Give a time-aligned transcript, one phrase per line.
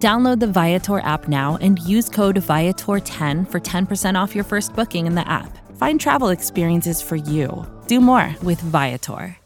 [0.00, 5.06] Download the Viator app now and use code Viator10 for 10% off your first booking
[5.06, 5.58] in the app.
[5.76, 7.66] Find travel experiences for you.
[7.86, 9.36] Do more with Viator.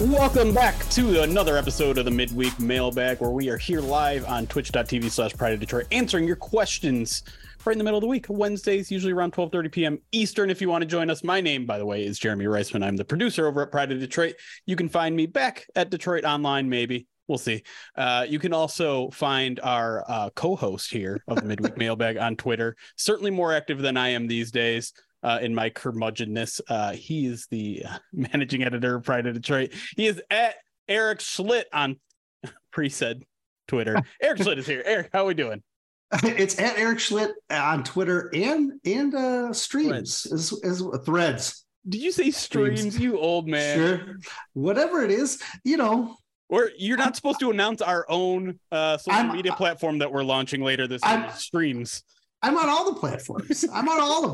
[0.00, 4.48] Welcome back to another episode of the Midweek Mailbag, where we are here live on
[4.48, 7.22] twitch.tv slash Pride of Detroit answering your questions
[7.66, 8.26] right in the middle of the week.
[8.28, 9.98] Wednesdays, usually around 12:30 p.m.
[10.12, 10.50] Eastern.
[10.50, 12.84] If you want to join us, my name, by the way, is Jeremy Reisman.
[12.84, 14.36] I'm the producer over at Pride of Detroit.
[14.66, 17.06] You can find me back at DetroitOnLion, maybe.
[17.28, 17.64] We'll see.
[17.96, 22.76] Uh, you can also find our uh, co-host here of the Midweek Mailbag on Twitter.
[22.96, 24.92] Certainly more active than I am these days.
[25.22, 29.72] Uh, in my curmudgeonness, uh, he is the managing editor of Pride of Detroit.
[29.96, 30.54] He is at
[30.88, 31.98] Eric Schlitt on
[32.70, 33.24] pre-said
[33.66, 33.96] Twitter.
[34.22, 34.84] Eric Schlitt is here.
[34.86, 35.64] Eric, how are we doing?
[36.22, 40.32] It's at Eric Schlitt on Twitter and and uh streams threads.
[40.32, 41.64] As, as threads.
[41.88, 43.76] Did you say streams, streams, you old man?
[43.76, 44.16] Sure.
[44.54, 46.16] Whatever it is, you know.
[46.48, 50.22] Or you're not supposed to announce our own uh social I'm, media platform that we're
[50.22, 51.28] launching later this year.
[51.34, 52.04] Streams.
[52.42, 53.64] I'm on all the platforms.
[53.72, 54.30] I'm on all of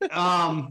[0.00, 0.18] them.
[0.18, 0.68] Um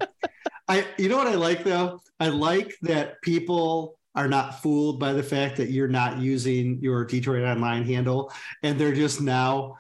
[0.68, 2.00] I you know what I like though?
[2.20, 7.06] I like that people are not fooled by the fact that you're not using your
[7.06, 8.32] DetroitOnLion handle
[8.64, 9.76] and they're just now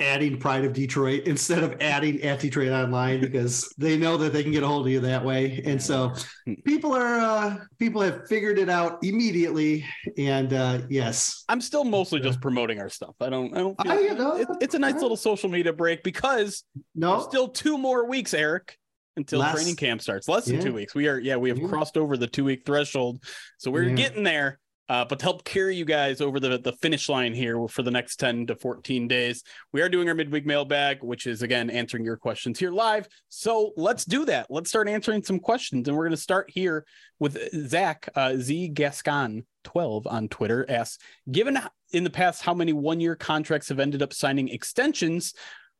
[0.00, 4.52] adding Pride of Detroit instead of adding at DetroitOnLion because they know that they can
[4.52, 5.62] get a hold of you that way.
[5.64, 6.12] And so
[6.64, 9.84] people are uh, people have figured it out immediately.
[10.18, 13.14] And uh, yes, I'm still mostly just promoting our stuff.
[13.20, 13.54] I don't.
[13.54, 13.82] I don't.
[13.82, 17.48] Feel, I, you know, it, it's a nice little social media break because no, still
[17.48, 18.78] two more weeks, Eric.
[19.18, 20.60] Until Less, training camp starts, less than yeah.
[20.60, 20.94] two weeks.
[20.94, 21.68] We are, yeah, we have yeah.
[21.68, 23.24] crossed over the two week threshold,
[23.56, 23.94] so we're yeah.
[23.94, 24.58] getting there.
[24.88, 27.90] Uh, but to help carry you guys over the, the finish line here for the
[27.90, 29.42] next 10 to 14 days,
[29.72, 33.08] we are doing our midweek mailbag, which is again answering your questions here live.
[33.28, 34.46] So let's do that.
[34.48, 35.88] Let's start answering some questions.
[35.88, 36.84] And we're going to start here
[37.18, 37.36] with
[37.68, 40.98] Zach uh, Z Gascon 12 on Twitter asks,
[41.30, 41.58] given
[41.92, 45.34] in the past how many one year contracts have ended up signing extensions,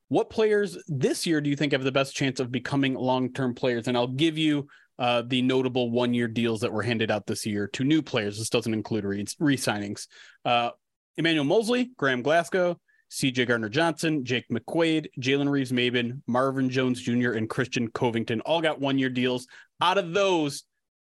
[0.09, 3.55] what players this year do you think have the best chance of becoming long term
[3.55, 3.89] players?
[3.89, 4.69] And I'll give you
[4.99, 8.39] uh, the notable one year deals that were handed out this year to new players.
[8.39, 10.07] This doesn't include re signings.
[10.45, 10.71] Uh,
[11.17, 12.79] Emmanuel Moseley, Graham Glasgow,
[13.11, 18.61] CJ Gardner Johnson, Jake McQuaide, Jalen Reeves Maybin, Marvin Jones Jr., and Christian Covington all
[18.61, 19.47] got one year deals.
[19.81, 20.65] Out of those,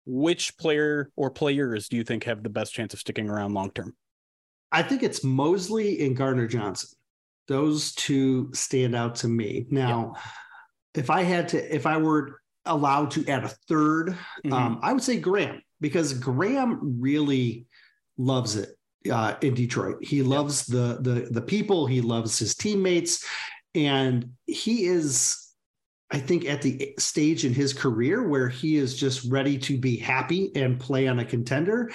[0.05, 3.71] which player or players do you think have the best chance of sticking around long
[3.71, 3.95] term?
[4.71, 6.89] I think it's Moseley and Gardner Johnson.
[7.47, 9.67] Those two stand out to me.
[9.69, 11.01] Now, yeah.
[11.01, 14.53] if I had to, if I were allowed to add a 3rd mm-hmm.
[14.53, 17.65] um, I would say Graham because Graham really
[18.17, 18.69] loves it
[19.11, 20.03] uh, in Detroit.
[20.03, 21.85] He loves the the the people.
[21.85, 23.25] He loves his teammates,
[23.73, 25.41] and he is.
[26.11, 29.97] I think at the stage in his career where he is just ready to be
[29.97, 31.91] happy and play on a contender.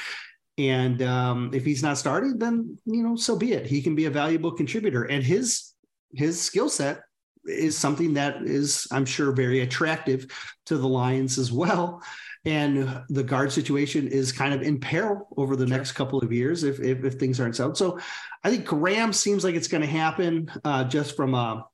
[0.59, 3.67] And um, if he's not starting, then you know, so be it.
[3.67, 5.73] He can be a valuable contributor, and his
[6.13, 7.03] his skill set
[7.45, 10.27] is something that is, I'm sure, very attractive
[10.67, 12.03] to the Lions as well.
[12.45, 15.77] And the guard situation is kind of in peril over the sure.
[15.77, 17.77] next couple of years if, if, if things aren't settled.
[17.77, 17.99] So
[18.43, 21.67] I think Graham seems like it's going to happen uh, just from a,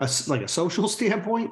[0.00, 1.50] a, like a social standpoint.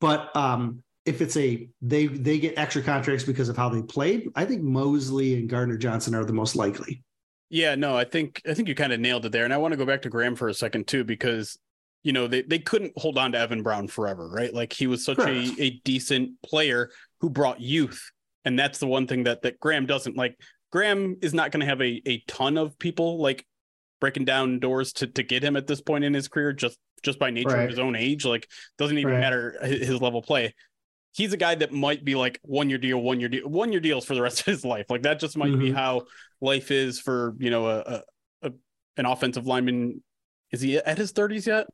[0.00, 4.28] But um, if it's a they they get extra contracts because of how they played,
[4.34, 7.02] I think Moseley and Gardner Johnson are the most likely.
[7.48, 9.44] Yeah, no, I think I think you kind of nailed it there.
[9.44, 11.56] And I want to go back to Graham for a second too, because
[12.06, 14.54] you know, they, they couldn't hold on to Evan Brown forever, right?
[14.54, 16.88] Like he was such a, a decent player
[17.20, 18.12] who brought youth.
[18.44, 20.38] And that's the one thing that that Graham doesn't like.
[20.70, 23.44] Graham is not going to have a, a ton of people like
[24.00, 27.18] breaking down doors to, to get him at this point in his career just just
[27.18, 27.64] by nature right.
[27.64, 28.24] of his own age.
[28.24, 28.48] Like
[28.78, 29.18] doesn't even right.
[29.18, 30.54] matter his level play.
[31.12, 33.80] He's a guy that might be like one year deal, one year deal, one year
[33.80, 34.86] deals for the rest of his life.
[34.88, 35.60] Like that just might mm-hmm.
[35.60, 36.02] be how
[36.40, 38.02] life is for you know a, a,
[38.42, 38.52] a
[38.96, 40.04] an offensive lineman.
[40.52, 41.66] Is he at his thirties yet?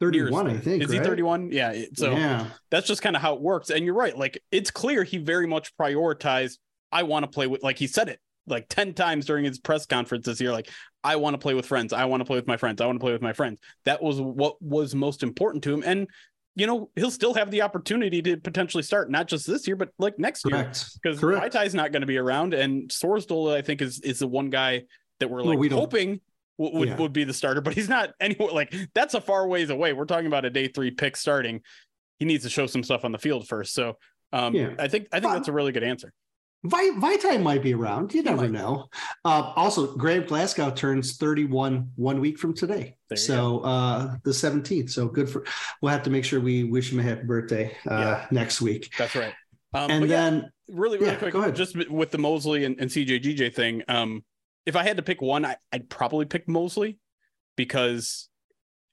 [0.00, 0.58] 31, years.
[0.58, 0.82] I think.
[0.82, 1.00] Is right?
[1.00, 1.52] he 31?
[1.52, 1.74] Yeah.
[1.94, 2.46] So yeah.
[2.70, 3.70] that's just kind of how it works.
[3.70, 4.16] And you're right.
[4.16, 6.58] Like it's clear he very much prioritized,
[6.92, 9.86] I want to play with, like he said it like 10 times during his press
[9.86, 10.52] conference this year.
[10.52, 10.70] Like,
[11.02, 11.92] I want to play with friends.
[11.92, 12.80] I want to play with my friends.
[12.80, 13.60] I want to play with my friends.
[13.84, 15.82] That was what was most important to him.
[15.84, 16.08] And
[16.56, 19.90] you know, he'll still have the opportunity to potentially start, not just this year, but
[19.98, 20.88] like next Correct.
[21.04, 21.14] year.
[21.14, 24.48] Because Vaitai's not going to be around, and Sorsdal, I think, is is the one
[24.48, 24.84] guy
[25.20, 26.20] that we're like well, we hoping
[26.58, 26.96] would, would, yeah.
[26.96, 29.92] would, be the starter, but he's not anywhere like that's a far ways away.
[29.92, 31.62] We're talking about a day three pick starting.
[32.18, 33.74] He needs to show some stuff on the field first.
[33.74, 33.98] So
[34.32, 34.74] um, yeah.
[34.78, 36.12] I think I think that's a really good answer.
[36.64, 38.12] Vaitai might be around.
[38.12, 38.88] You never know.
[39.24, 42.96] Uh, also, Graham Glasgow turns 31 one week from today.
[43.14, 44.90] So uh, the 17th.
[44.90, 45.44] So good for.
[45.80, 48.26] We'll have to make sure we wish him a happy birthday uh, yeah.
[48.30, 48.92] next week.
[48.98, 49.32] That's right.
[49.74, 51.54] Um, and then yeah, really, really yeah, quick, go ahead.
[51.54, 53.82] just with the Moseley and, and CJGJ thing.
[53.88, 54.24] Um,
[54.66, 56.98] if I had to pick one, I, would probably pick Moseley
[57.56, 58.28] because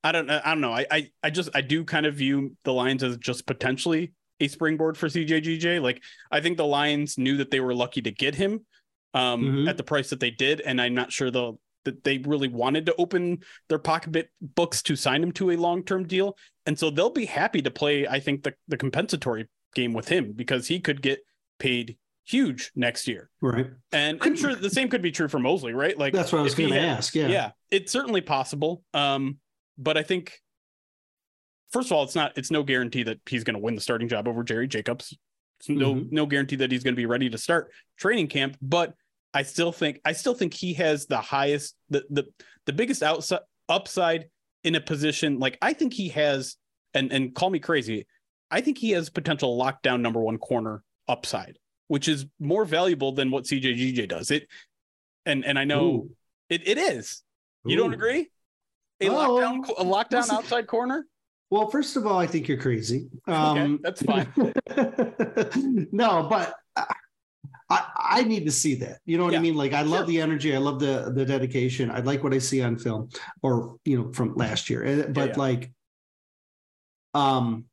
[0.03, 0.71] I don't I don't know.
[0.71, 4.47] I, I I just I do kind of view the Lions as just potentially a
[4.47, 5.81] springboard for CJGJ.
[5.81, 8.65] Like I think the Lions knew that they were lucky to get him
[9.13, 9.67] um, mm-hmm.
[9.67, 11.53] at the price that they did, and I'm not sure the
[11.85, 15.83] that they really wanted to open their pocket books to sign him to a long
[15.83, 18.07] term deal, and so they'll be happy to play.
[18.07, 21.19] I think the the compensatory game with him because he could get
[21.59, 23.29] paid huge next year.
[23.41, 23.67] Right.
[23.91, 25.97] And I'm sure the same could be true for Moseley, right?
[25.97, 27.15] Like that's what I was going to ask.
[27.15, 27.27] Yeah.
[27.27, 27.51] Yeah.
[27.71, 28.83] It's certainly possible.
[28.93, 29.37] Um,
[29.77, 30.33] but I think
[31.71, 34.07] first of all, it's not it's no guarantee that he's going to win the starting
[34.07, 35.17] job over Jerry Jacobs.
[35.59, 36.15] It's no mm-hmm.
[36.15, 38.93] no guarantee that he's going to be ready to start training camp, but
[39.33, 42.25] I still think I still think he has the highest the the
[42.65, 44.25] the biggest outside upside
[44.63, 46.55] in a position like I think he has
[46.93, 48.07] and and call me crazy.
[48.51, 51.57] I think he has potential lockdown number 1 corner upside,
[51.93, 54.31] which is more valuable than what CJGJ does.
[54.31, 54.47] It
[55.27, 56.09] and and I know Ooh.
[56.49, 57.21] it it is.
[57.65, 57.83] You Ooh.
[57.83, 58.31] don't agree?
[58.99, 61.05] A oh, lockdown a lockdown outside corner?
[61.51, 63.09] Well, first of all, I think you're crazy.
[63.27, 64.27] Um, okay, that's fine.
[65.91, 66.55] no, but
[67.69, 68.97] I, I need to see that.
[69.05, 69.39] You know what yeah.
[69.39, 69.53] I mean?
[69.53, 70.07] Like, I love sure.
[70.07, 70.55] the energy.
[70.55, 71.91] I love the the dedication.
[71.91, 73.09] I like what I see on film,
[73.43, 75.05] or you know, from last year.
[75.11, 75.33] But yeah, yeah.
[75.37, 75.71] like,
[77.13, 77.65] um,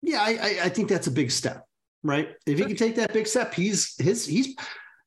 [0.00, 1.66] yeah, I, I think that's a big step,
[2.02, 2.30] right?
[2.46, 4.54] If he can take that big step, he's his he's.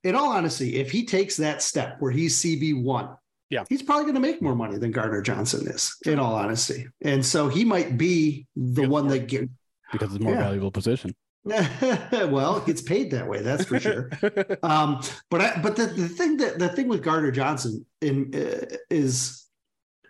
[0.04, 3.10] In all honesty, if he takes that step where he's CB one,
[3.50, 6.88] yeah, he's probably going to make more money than Gardner Johnson is, in all honesty.
[7.02, 9.50] And so he might be the because one that get
[9.92, 10.44] because it's a more yeah.
[10.44, 11.16] valuable position.
[11.46, 14.10] well, it gets paid that way, that's for sure.
[14.64, 18.76] um, but I, but the, the thing that the thing with Gardner Johnson in uh,
[18.90, 19.46] is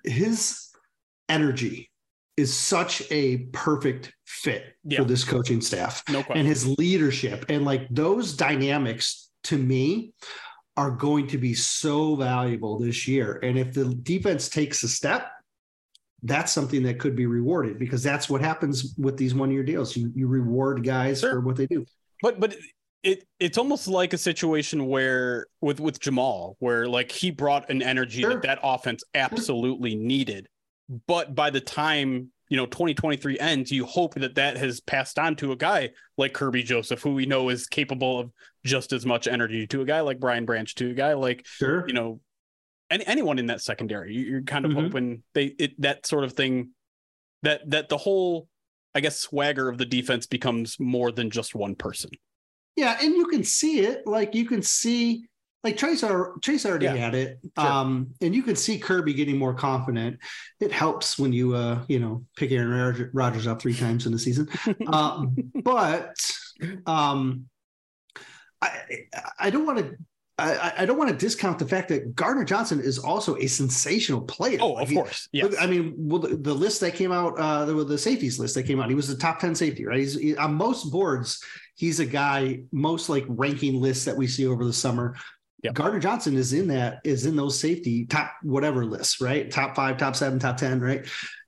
[0.03, 0.69] his
[1.27, 1.89] energy
[2.37, 4.99] is such a perfect fit yeah.
[4.99, 10.13] for this coaching staff no and his leadership and like those dynamics to me
[10.77, 13.39] are going to be so valuable this year.
[13.43, 15.31] And if the defense takes a step,
[16.23, 19.95] that's something that could be rewarded because that's what happens with these one year deals.
[19.95, 21.33] You you reward guys sure.
[21.33, 21.85] for what they do.
[22.21, 22.55] But but
[23.03, 27.81] it it's almost like a situation where with with Jamaal where like he brought an
[27.81, 28.31] energy sure.
[28.31, 29.99] that that offense absolutely sure.
[29.99, 30.47] needed.
[31.07, 35.35] But by the time you know 2023 ends you hope that that has passed on
[35.35, 38.31] to a guy like Kerby joseph who we know is capable of
[38.63, 41.85] just as much energy to a guy like brian branch to a guy like sure.
[41.87, 42.19] you know
[42.89, 44.15] any, anyone in that secondary.
[44.15, 44.81] You're kind of mm-hmm.
[44.81, 46.71] hoping they it that sort of thing
[47.43, 48.47] that that the whole
[48.93, 52.11] i guess swagger of the defense becomes more than just one person.
[52.75, 54.05] Yeah and you can see it.
[54.05, 55.25] Like you can see
[55.65, 56.95] like Chase, are, Chase already yeah.
[56.95, 57.67] had it, sure.
[57.67, 60.19] um, and you can see Kerby getting more confident.
[60.59, 64.19] It helps when you, uh, you know, pick Aaron Rodgers up three times in the
[64.19, 64.47] season.
[64.87, 66.15] um, but
[66.85, 67.45] um,
[68.61, 68.69] I,
[69.39, 69.95] I don't want to.
[70.37, 74.19] I, I, don't want to discount the fact that Gardner Johnson is also a sensational
[74.19, 74.57] player.
[74.61, 75.29] Oh, of course.
[75.31, 75.47] Yeah.
[75.61, 78.63] I mean, well, the, the, list that came out, uh, the, the safeties list that
[78.63, 79.99] came out, he was the top 10 safety, right?
[79.99, 81.41] He's he, on most boards.
[81.75, 85.15] He's a guy, most like ranking lists that we see over the summer
[85.65, 85.73] Yep.
[85.73, 89.49] Gardner Johnson is in that is in those safety top whatever lists, right?
[89.49, 91.07] Top five, top seven, top ten, right?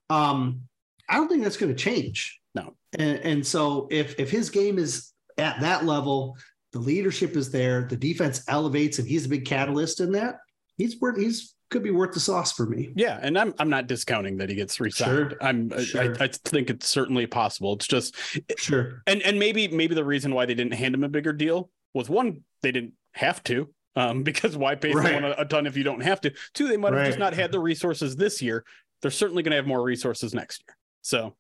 [0.10, 0.62] Um,
[1.08, 2.40] I don't think that's going to change.
[2.56, 2.76] No.
[2.98, 6.36] And, and so if if his game is at that level,
[6.74, 10.40] the leadership is there, the defense elevates, and he's a big catalyst in that.
[10.78, 12.90] He's worth he's could be worth the sauce for me.
[12.96, 15.30] Yeah, and I'm I'm not discounting that he gets resigned.
[15.30, 15.38] Sure.
[15.42, 16.16] I'm sure.
[16.20, 17.74] I, I, think it's certainly possible.
[17.74, 18.16] It's just
[18.58, 19.04] sure.
[19.06, 22.10] And and maybe maybe the reason why they didn't hand him a bigger deal was
[22.10, 25.06] one they didn't have to um, because why pay right.
[25.06, 26.34] someone a, a, ton if you don't have to?
[26.54, 27.08] Two, they might have right.
[27.08, 28.64] just not had the resources this year.
[29.02, 30.76] They're certainly going to have more resources next year.
[31.02, 31.36] So,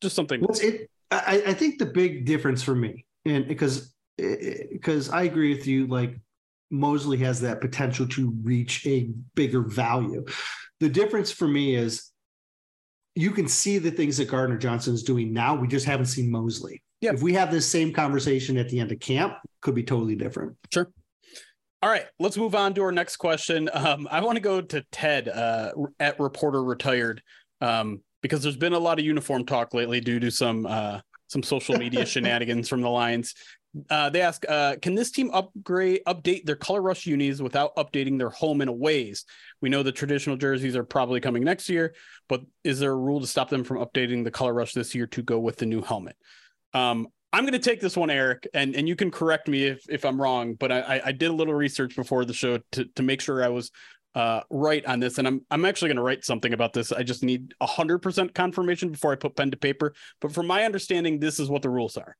[0.00, 0.40] just something.
[0.40, 5.54] Well, it, I, I think the big difference for me, and because because I agree
[5.54, 6.18] with you, like
[6.70, 10.24] Moseley has that potential to reach a bigger value.
[10.80, 12.10] The difference for me is
[13.14, 15.54] you can see the things that Gardner Johnson is doing now.
[15.54, 16.82] We just haven't seen Moseley.
[17.00, 17.12] Yeah.
[17.12, 20.56] If we have this same conversation at the end of camp, could be totally different.
[20.72, 20.90] Sure.
[21.86, 23.70] All right, let's move on to our next question.
[23.72, 27.22] Um, I want to go to Ted uh, at Reporter Retired
[27.60, 31.44] um, because there's been a lot of uniform talk lately due to some uh, some
[31.44, 33.36] social media shenanigans from the Lions.
[33.88, 38.18] Uh, they ask, uh, can this team upgrade, update their color rush unis without updating
[38.18, 39.24] their home and aways?
[39.60, 41.94] We know the traditional jerseys are probably coming next year,
[42.28, 45.06] but is there a rule to stop them from updating the color rush this year
[45.06, 46.16] to go with the new helmet?
[46.74, 49.84] Um, I'm going to take this one, Eric, and, and you can correct me if,
[49.90, 53.02] if I'm wrong, but I, I did a little research before the show to, to
[53.02, 53.70] make sure I was
[54.14, 56.92] uh, right on this, and I'm I'm actually going to write something about this.
[56.92, 59.92] I just need hundred percent confirmation before I put pen to paper.
[60.22, 62.16] But from my understanding, this is what the rules are.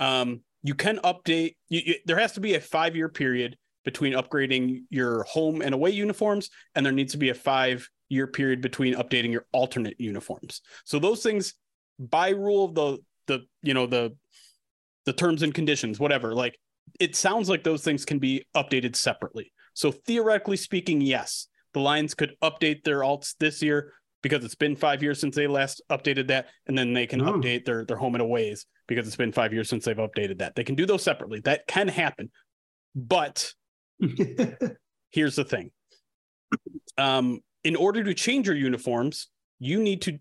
[0.00, 1.54] Um, you can update.
[1.68, 5.76] You, you, there has to be a five year period between upgrading your home and
[5.76, 10.00] away uniforms, and there needs to be a five year period between updating your alternate
[10.00, 10.62] uniforms.
[10.84, 11.54] So those things,
[12.00, 14.16] by rule of the the you know the
[15.06, 16.58] the terms and conditions, whatever, like
[17.00, 19.52] it sounds like those things can be updated separately.
[19.74, 24.74] So theoretically speaking, yes, the Lions could update their alts this year because it's been
[24.74, 27.34] five years since they last updated that, and then they can oh.
[27.34, 30.54] update their their home and aways because it's been five years since they've updated that.
[30.54, 31.40] They can do those separately.
[31.40, 32.30] That can happen,
[32.94, 33.52] but
[35.10, 35.70] here's the thing:
[36.98, 40.18] um, in order to change your uniforms, you need to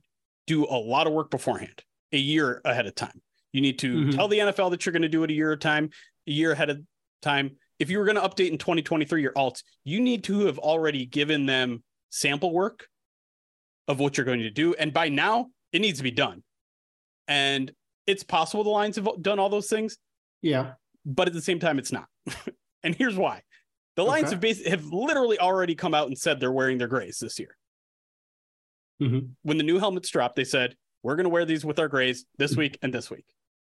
[0.47, 3.21] do a lot of work beforehand, a year ahead of time.
[3.55, 4.09] You need to mm-hmm.
[4.11, 5.89] tell the NFL that you're going to do it a year at time,
[6.27, 6.81] a year ahead of
[7.21, 10.57] time if you were going to update in 2023 your alts, you need to have
[10.57, 12.87] already given them sample work
[13.87, 14.73] of what you're going to do.
[14.73, 16.43] And by now, it needs to be done.
[17.27, 17.71] And
[18.07, 19.97] it's possible the Lions have done all those things.
[20.41, 20.73] Yeah.
[21.05, 22.07] But at the same time, it's not.
[22.83, 23.41] and here's why.
[23.95, 24.35] The Lions okay.
[24.35, 27.57] have basically have literally already come out and said they're wearing their grays this year.
[29.01, 29.27] Mm-hmm.
[29.43, 32.25] When the new helmets dropped, they said, we're going to wear these with our grays
[32.37, 33.25] this week and this week.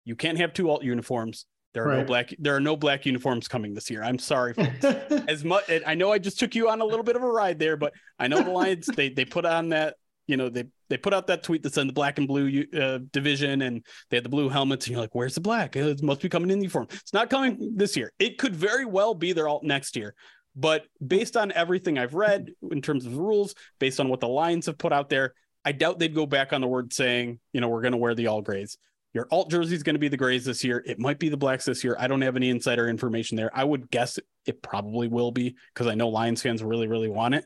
[0.04, 1.46] You can't have two alt uniforms.
[1.72, 1.98] There are right.
[1.98, 2.34] no black.
[2.38, 4.02] There are no black uniforms coming this year.
[4.02, 4.54] I'm sorry.
[5.28, 7.58] as much, I know I just took you on a little bit of a ride
[7.58, 8.86] there, but I know the Lions.
[8.86, 9.94] they they put on that.
[10.26, 12.98] You know they they put out that tweet that said the black and blue uh,
[13.12, 14.86] division, and they had the blue helmets.
[14.86, 15.76] And you're like, where's the black?
[15.76, 16.88] It must be coming in uniform.
[16.90, 18.12] It's not coming this year.
[18.18, 20.14] It could very well be there all next year.
[20.56, 24.28] But based on everything I've read in terms of the rules, based on what the
[24.28, 27.60] Lions have put out there, I doubt they'd go back on the word saying, you
[27.60, 28.76] know, we're going to wear the all grays.
[29.12, 30.82] Your alt jersey is going to be the grays this year.
[30.86, 31.96] It might be the blacks this year.
[31.98, 33.50] I don't have any insider information there.
[33.52, 37.34] I would guess it probably will be because I know Lions fans really, really want
[37.34, 37.44] it.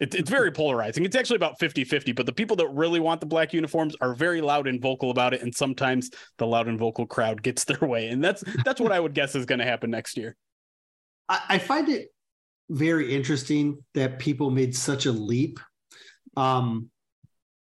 [0.00, 0.14] it.
[0.14, 1.04] It's very polarizing.
[1.04, 4.14] It's actually about 50 50, but the people that really want the black uniforms are
[4.14, 5.42] very loud and vocal about it.
[5.42, 8.08] And sometimes the loud and vocal crowd gets their way.
[8.08, 10.36] And that's that's what I would guess is going to happen next year.
[11.28, 12.08] I find it
[12.68, 15.60] very interesting that people made such a leap.
[16.36, 16.90] Um,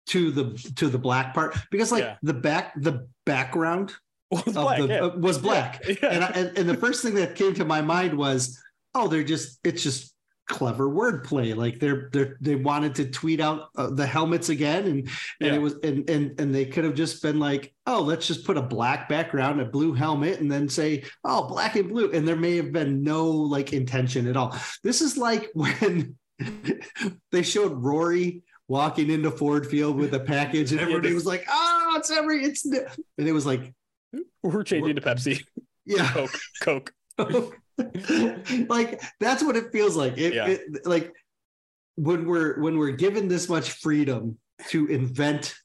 [0.07, 2.15] to the to the black part because like yeah.
[2.21, 3.93] the back the background
[4.31, 4.99] was black, the, yeah.
[4.99, 5.83] uh, was black.
[5.87, 6.09] Yeah.
[6.09, 8.59] And, I, and, and the first thing that came to my mind was
[8.95, 10.13] oh they're just it's just
[10.49, 15.09] clever wordplay like they're they they wanted to tweet out uh, the helmets again and
[15.39, 18.45] and it was and and and they could have just been like oh let's just
[18.45, 22.27] put a black background a blue helmet and then say oh black and blue and
[22.27, 26.15] there may have been no like intention at all this is like when
[27.31, 31.95] they showed Rory walking into Ford Field with a package, and everybody was like, "Oh,
[31.97, 33.73] it's every it's," and it was like,
[34.41, 35.43] "We're changing to Pepsi."
[35.85, 36.27] Yeah,
[36.61, 37.57] Coke, Coke.
[38.69, 40.17] like that's what it feels like.
[40.17, 40.47] It, yeah.
[40.47, 41.11] it, like
[41.95, 44.37] when we're when we're given this much freedom
[44.69, 45.55] to invent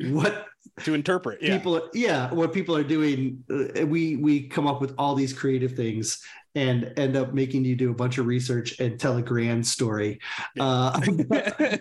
[0.00, 0.46] what
[0.80, 1.56] to interpret yeah.
[1.56, 5.72] people yeah what people are doing uh, we we come up with all these creative
[5.72, 6.20] things
[6.58, 10.18] and end up making you do a bunch of research and tell a grand story
[10.58, 11.00] uh,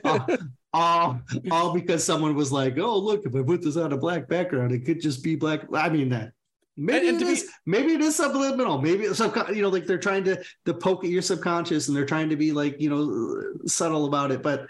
[0.74, 1.20] all,
[1.50, 4.72] all because someone was like, "Oh, look, if I put this on a black background,
[4.72, 6.32] it could just be black." I mean that.
[6.80, 7.44] Maybe and, and it is.
[7.44, 8.80] Be, maybe it is subliminal.
[8.80, 12.06] Maybe it's you know, like they're trying to to poke at your subconscious, and they're
[12.06, 14.44] trying to be like you know subtle about it.
[14.44, 14.68] But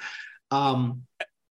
[0.51, 1.03] um,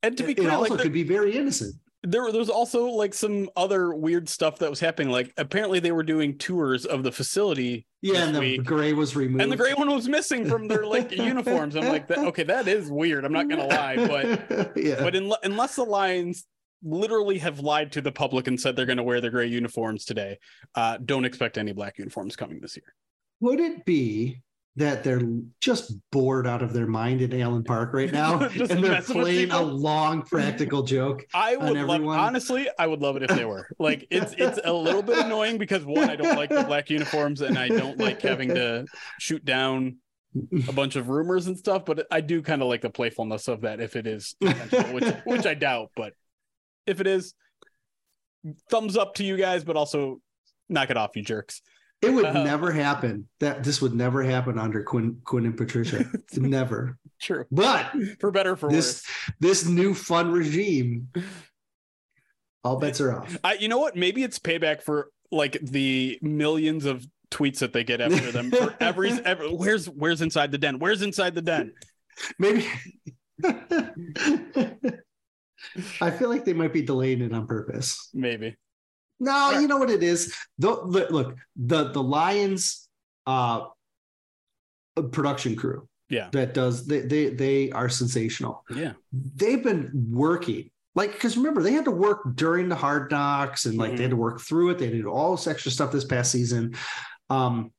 [0.04, 2.86] and to be it, clear, it also like could be very innocent there was also
[2.86, 5.10] like some other weird stuff that was happening.
[5.10, 7.86] Like apparently they were doing tours of the facility.
[8.02, 10.84] Yeah, and the week, gray was removed, and the gray one was missing from their
[10.84, 11.74] like uniforms.
[11.74, 13.24] I'm like, okay, that is weird.
[13.24, 15.02] I'm not gonna lie, but yeah.
[15.02, 16.44] but in, unless the Lions
[16.82, 20.04] literally have lied to the public and said they're going to wear their gray uniforms
[20.04, 20.38] today,
[20.74, 22.94] uh, don't expect any black uniforms coming this year.
[23.40, 24.42] Would it be
[24.76, 25.22] that they're
[25.60, 29.62] just bored out of their mind in Allen Park right now, and they're playing a
[29.62, 31.24] long practical joke.
[31.34, 33.68] I would love, honestly, I would love it if they were.
[33.78, 37.40] Like it's it's a little bit annoying because one, I don't like the black uniforms,
[37.40, 38.86] and I don't like having to
[39.20, 39.98] shoot down
[40.68, 41.84] a bunch of rumors and stuff.
[41.84, 45.46] But I do kind of like the playfulness of that if it is, which which
[45.46, 45.90] I doubt.
[45.94, 46.14] But
[46.86, 47.34] if it is,
[48.70, 50.20] thumbs up to you guys, but also
[50.68, 51.62] knock it off, you jerks.
[52.04, 53.28] It would uh, never happen.
[53.40, 56.04] That this would never happen under Quinn, Quinn and Patricia.
[56.36, 56.98] never.
[57.20, 57.46] True.
[57.50, 59.34] But for better for this, worse.
[59.40, 61.08] This new fun regime
[62.62, 63.36] All bets are off.
[63.44, 63.96] I, you know what?
[63.96, 68.76] Maybe it's payback for like the millions of tweets that they get after them for
[68.80, 70.78] every, every where's where's inside the den?
[70.78, 71.72] Where's inside the den?
[72.38, 72.66] Maybe
[76.00, 78.08] I feel like they might be delaying it on purpose.
[78.14, 78.56] Maybe.
[79.24, 79.60] No, right.
[79.60, 80.34] you know what it is.
[80.58, 82.88] The, look, the the Lions
[83.26, 83.66] uh
[85.10, 85.88] production crew.
[86.08, 86.28] Yeah.
[86.32, 88.64] That does they they they are sensational.
[88.74, 88.92] Yeah.
[89.12, 93.78] They've been working like because remember they had to work during the hard knocks and
[93.78, 93.96] like mm-hmm.
[93.96, 94.78] they had to work through it.
[94.78, 96.74] They did all this extra stuff this past season.
[97.30, 97.72] Um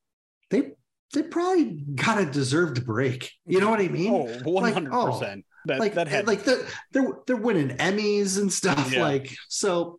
[0.50, 0.72] they
[1.14, 3.32] they probably got a deserved break.
[3.46, 4.12] You know what I mean?
[4.12, 4.60] Oh, 100%.
[4.60, 5.20] Like, oh,
[5.66, 8.92] that, like, that had like they're, they're, they're winning Emmys and stuff.
[8.92, 9.02] Yeah.
[9.02, 9.98] Like, so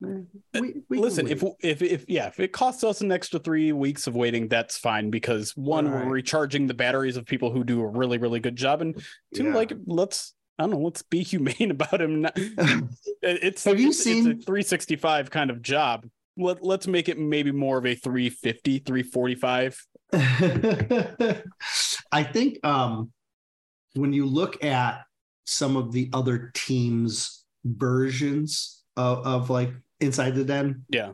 [0.00, 4.06] we, we listen if if if yeah if it costs us an extra three weeks
[4.06, 6.06] of waiting that's fine because one right.
[6.06, 9.02] we're recharging the batteries of people who do a really really good job and
[9.34, 9.54] two yeah.
[9.54, 12.26] like let's I don't know let's be humane about him
[13.22, 17.18] it's have you it's, seen it's a 365 kind of job Let, let's make it
[17.18, 19.86] maybe more of a 350 345
[22.12, 23.12] I think um
[23.94, 25.02] when you look at
[25.44, 30.84] some of the other teams versions of, of like inside the den.
[30.88, 31.12] Yeah.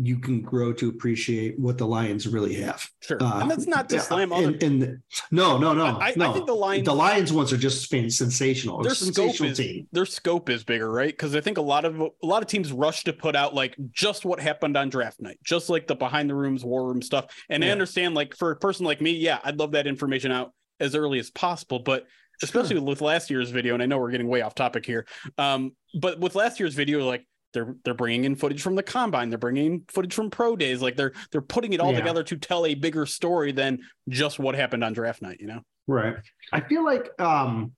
[0.00, 2.88] You can grow to appreciate what the Lions really have.
[3.00, 4.46] Sure, uh, and that's not to slam other.
[4.46, 6.30] And, and no, no, no, I, no.
[6.30, 8.80] I think the Lions, the Lions ones are just sensational.
[8.80, 9.88] Their scope is team.
[9.90, 11.08] their scope is bigger, right?
[11.08, 13.74] Because I think a lot of a lot of teams rush to put out like
[13.90, 17.26] just what happened on draft night, just like the behind the rooms, war room stuff.
[17.50, 17.70] And yeah.
[17.70, 20.94] I understand, like for a person like me, yeah, I'd love that information out as
[20.94, 22.06] early as possible, but
[22.40, 22.84] especially sure.
[22.84, 25.06] with last year's video, and I know we're getting way off topic here,
[25.38, 29.30] um, but with last year's video, like they're they're bringing in footage from the combine
[29.30, 31.98] they're bringing footage from pro days like they're they're putting it all yeah.
[31.98, 33.78] together to tell a bigger story than
[34.08, 35.60] just what happened on draft night you know?
[35.86, 36.16] Right.
[36.52, 37.72] I feel like um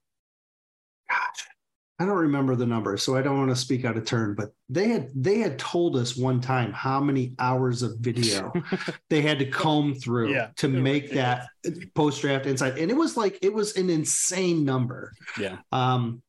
[1.08, 1.46] gosh
[1.98, 4.50] i don't remember the number so i don't want to speak out of turn but
[4.68, 8.52] they had they had told us one time how many hours of video
[9.10, 11.48] they had to comb through yeah, to make that
[11.94, 15.12] post draft insight and it was like it was an insane number.
[15.38, 15.58] Yeah.
[15.72, 16.22] Um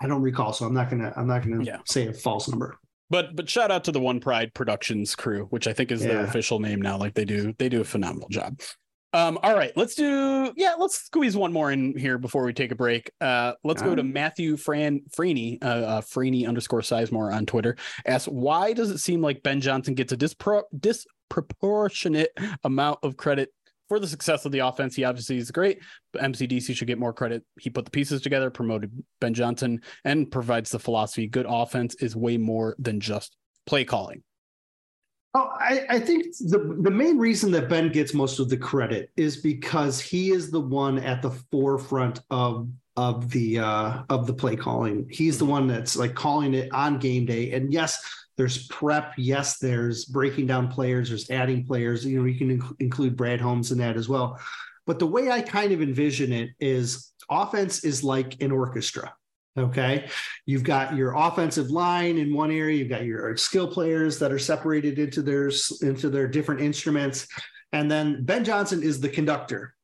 [0.00, 1.78] I don't recall, so I'm not gonna I'm not gonna yeah.
[1.86, 2.76] say a false number.
[3.10, 6.08] But but shout out to the One Pride Productions crew, which I think is yeah.
[6.08, 6.96] their official name now.
[6.96, 8.60] Like they do they do a phenomenal job.
[9.14, 12.70] Um, all right, let's do yeah, let's squeeze one more in here before we take
[12.70, 13.10] a break.
[13.20, 17.76] Uh, let's go to Matthew Fran Franey, uh, uh Franey underscore Sizemore on Twitter.
[18.06, 22.30] Asks why does it seem like Ben Johnson gets a dispro- disproportionate
[22.64, 23.50] amount of credit
[23.92, 24.96] for the success of the offense.
[24.96, 25.82] He obviously is great,
[26.14, 27.44] but MCDC should get more credit.
[27.60, 31.26] He put the pieces together, promoted Ben Johnson, and provides the philosophy.
[31.26, 34.22] Good offense is way more than just play calling.
[35.34, 39.10] Oh, I, I, think the the main reason that Ben gets most of the credit
[39.18, 44.34] is because he is the one at the forefront of of the uh of the
[44.34, 45.06] play calling.
[45.10, 47.52] He's the one that's like calling it on game day.
[47.52, 48.02] And yes,
[48.36, 49.14] there's prep.
[49.16, 51.08] Yes, there's breaking down players.
[51.08, 52.04] There's adding players.
[52.04, 54.40] You know, you can inc- include Brad Holmes in that as well.
[54.86, 59.14] But the way I kind of envision it is offense is like an orchestra.
[59.56, 60.08] Okay.
[60.46, 64.38] You've got your offensive line in one area, you've got your skill players that are
[64.38, 65.50] separated into their
[65.82, 67.28] into their different instruments.
[67.72, 69.74] And then Ben Johnson is the conductor.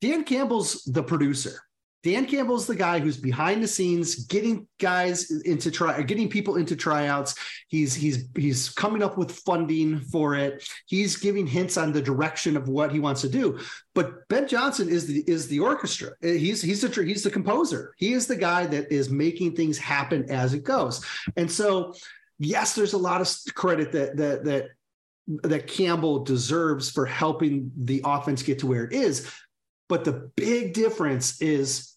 [0.00, 1.62] Dan Campbell's the producer.
[2.02, 6.74] Dan Campbell's the guy who's behind the scenes getting guys into try getting people into
[6.74, 7.34] tryouts.
[7.68, 10.66] He's he's he's coming up with funding for it.
[10.86, 13.58] He's giving hints on the direction of what he wants to do.
[13.94, 16.12] But Ben Johnson is the is the orchestra.
[16.22, 17.92] Eh, he's he's the he's the composer.
[17.98, 21.04] He is the guy that is making things happen as it goes.
[21.36, 21.94] And so
[22.38, 24.68] yes, there's a lot of credit that that that
[25.42, 29.30] that Campbell deserves for helping the offense get to where it is.
[29.88, 31.89] But the big difference is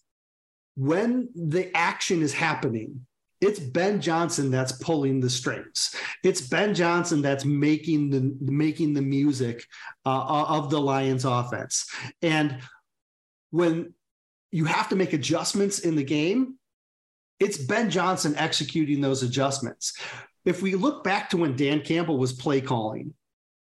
[0.76, 3.06] when the action is happening,
[3.40, 5.94] it's Ben Johnson that's pulling the strings.
[6.22, 9.64] It's Ben Johnson that's making the making the music
[10.06, 11.86] uh, uh, of the Lions offense.
[12.22, 12.58] And
[13.50, 13.92] when
[14.50, 16.54] you have to make adjustments in the game,
[17.38, 19.98] it's Ben Johnson executing those adjustments.
[20.44, 23.14] If we look back to when Dan Campbell was play calling,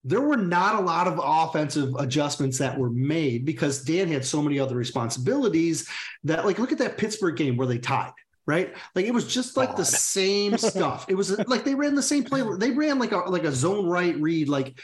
[0.04, 4.42] there were not a lot of offensive adjustments that were made because Dan had so
[4.42, 5.88] many other responsibilities
[6.26, 8.12] that, like, look at that Pittsburgh game where they tied,
[8.46, 8.74] right?
[8.96, 9.78] Like, it was just like God.
[9.78, 11.06] the same stuff.
[11.08, 12.44] It was like they ran the same play.
[12.58, 14.78] They ran like a like a zone right read like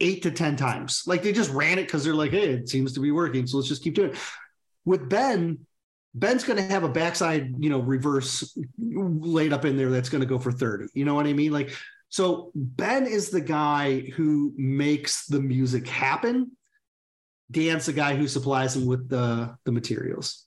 [0.00, 1.02] eight to ten times.
[1.06, 3.56] Like they just ran it because they're like, hey, it seems to be working, so
[3.56, 4.18] let's just keep doing it.
[4.84, 5.58] With Ben,
[6.14, 10.20] Ben's going to have a backside, you know, reverse laid up in there that's going
[10.20, 10.88] to go for 30.
[10.94, 11.52] You know what I mean?
[11.52, 11.74] Like
[12.12, 16.50] so Ben is the guy who makes the music happen.
[17.50, 20.44] Dan's the guy who supplies him with the the materials.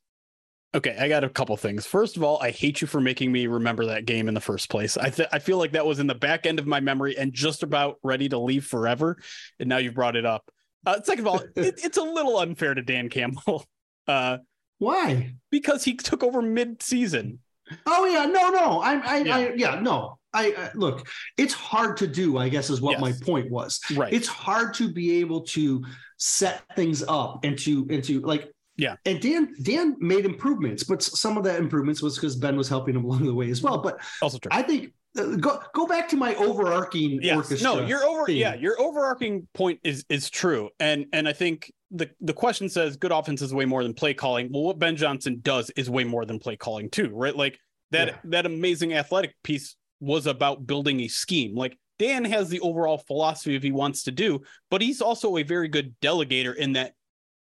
[0.76, 1.88] Okay, I got a couple things.
[1.88, 4.70] First of all, I hate you for making me remember that game in the first
[4.70, 4.96] place.
[4.96, 7.34] I th- I feel like that was in the back end of my memory and
[7.34, 9.18] just about ready to leave forever,
[9.60, 10.48] and now you've brought it up.
[10.86, 13.66] Uh, second of all, it, it's a little unfair to Dan Campbell.
[14.08, 14.38] Uh,
[14.78, 15.34] Why?
[15.50, 17.40] Because he took over mid-season.
[17.88, 20.20] Oh yeah, no, no, I, I, yeah, I, yeah no.
[20.36, 21.08] I, I, look.
[21.38, 22.38] It's hard to do.
[22.38, 23.02] I guess is what yes.
[23.02, 23.80] my point was.
[23.96, 24.14] Right.
[24.14, 25.84] It's hard to be able to
[26.18, 28.52] set things up and to and to like.
[28.78, 28.98] Yeah.
[29.06, 32.96] And Dan Dan made improvements, but some of that improvements was because Ben was helping
[32.96, 33.78] him along the way as well.
[33.78, 34.50] But also true.
[34.52, 37.38] I think uh, go go back to my overarching yes.
[37.38, 37.76] orchestra.
[37.76, 38.38] No, your over theme.
[38.38, 42.98] yeah, your overarching point is is true, and and I think the the question says
[42.98, 44.50] good offense is way more than play calling.
[44.52, 47.36] Well, what Ben Johnson does is way more than play calling too, right?
[47.36, 47.58] Like
[47.92, 48.16] that yeah.
[48.26, 51.56] that amazing athletic piece was about building a scheme.
[51.56, 55.44] Like Dan has the overall philosophy of he wants to do, but he's also a
[55.44, 56.94] very good delegator in that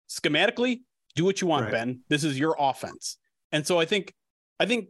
[0.09, 0.81] schematically,
[1.15, 1.73] do what you want, right.
[1.73, 2.01] Ben.
[2.09, 3.19] This is your offense.
[3.53, 4.15] And so I think
[4.59, 4.89] I think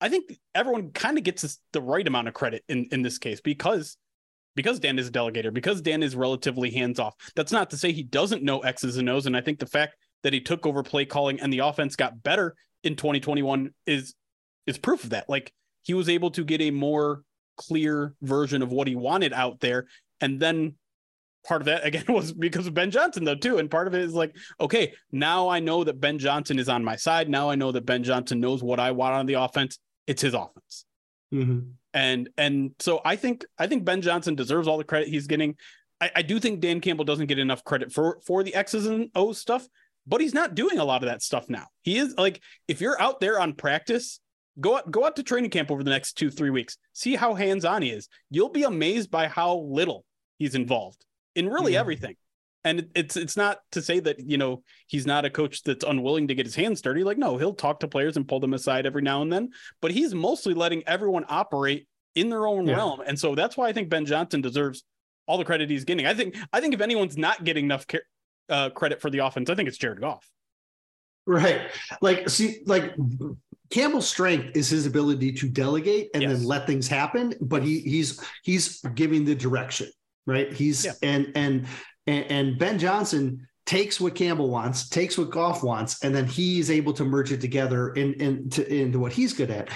[0.00, 3.40] I think everyone kind of gets the right amount of credit in in this case
[3.40, 3.96] because
[4.54, 7.14] because Dan is a delegator, because Dan is relatively hands off.
[7.36, 9.26] That's not to say he doesn't know X's and O's.
[9.26, 12.22] And I think the fact that he took over play calling and the offense got
[12.22, 14.14] better in 2021 is
[14.66, 15.28] is proof of that.
[15.28, 15.52] Like
[15.86, 17.22] he was able to get a more
[17.56, 19.86] clear version of what he wanted out there.
[20.20, 20.74] And then
[21.46, 23.58] part of that again was because of Ben Johnson though too.
[23.58, 26.82] And part of it is like, okay, now I know that Ben Johnson is on
[26.82, 27.28] my side.
[27.28, 29.78] Now I know that Ben Johnson knows what I want on the offense.
[30.08, 30.84] It's his offense.
[31.32, 31.68] Mm-hmm.
[31.94, 35.54] And and so I think I think Ben Johnson deserves all the credit he's getting.
[36.00, 39.08] I, I do think Dan Campbell doesn't get enough credit for for the X's and
[39.14, 39.66] O's stuff,
[40.04, 41.68] but he's not doing a lot of that stuff now.
[41.82, 44.18] He is like if you're out there on practice
[44.60, 46.78] Go out, go out to training camp over the next two, three weeks.
[46.92, 48.08] See how hands on he is.
[48.30, 50.04] You'll be amazed by how little
[50.38, 51.80] he's involved in really mm-hmm.
[51.80, 52.16] everything.
[52.64, 56.26] And it's it's not to say that you know he's not a coach that's unwilling
[56.28, 57.04] to get his hands dirty.
[57.04, 59.50] Like no, he'll talk to players and pull them aside every now and then.
[59.80, 62.74] But he's mostly letting everyone operate in their own yeah.
[62.74, 63.02] realm.
[63.06, 64.82] And so that's why I think Ben Johnson deserves
[65.26, 66.06] all the credit he's getting.
[66.06, 67.86] I think I think if anyone's not getting enough
[68.48, 70.28] uh, credit for the offense, I think it's Jared Goff.
[71.26, 71.62] Right.
[72.00, 72.94] Like see like
[73.70, 76.32] Campbell's strength is his ability to delegate and yes.
[76.32, 79.90] then let things happen, but he he's he's giving the direction,
[80.26, 80.52] right?
[80.52, 80.92] He's yeah.
[81.02, 81.66] and, and
[82.06, 86.92] and Ben Johnson takes what Campbell wants, takes what Goff wants, and then he's able
[86.94, 89.68] to merge it together in, in to, into what he's good at.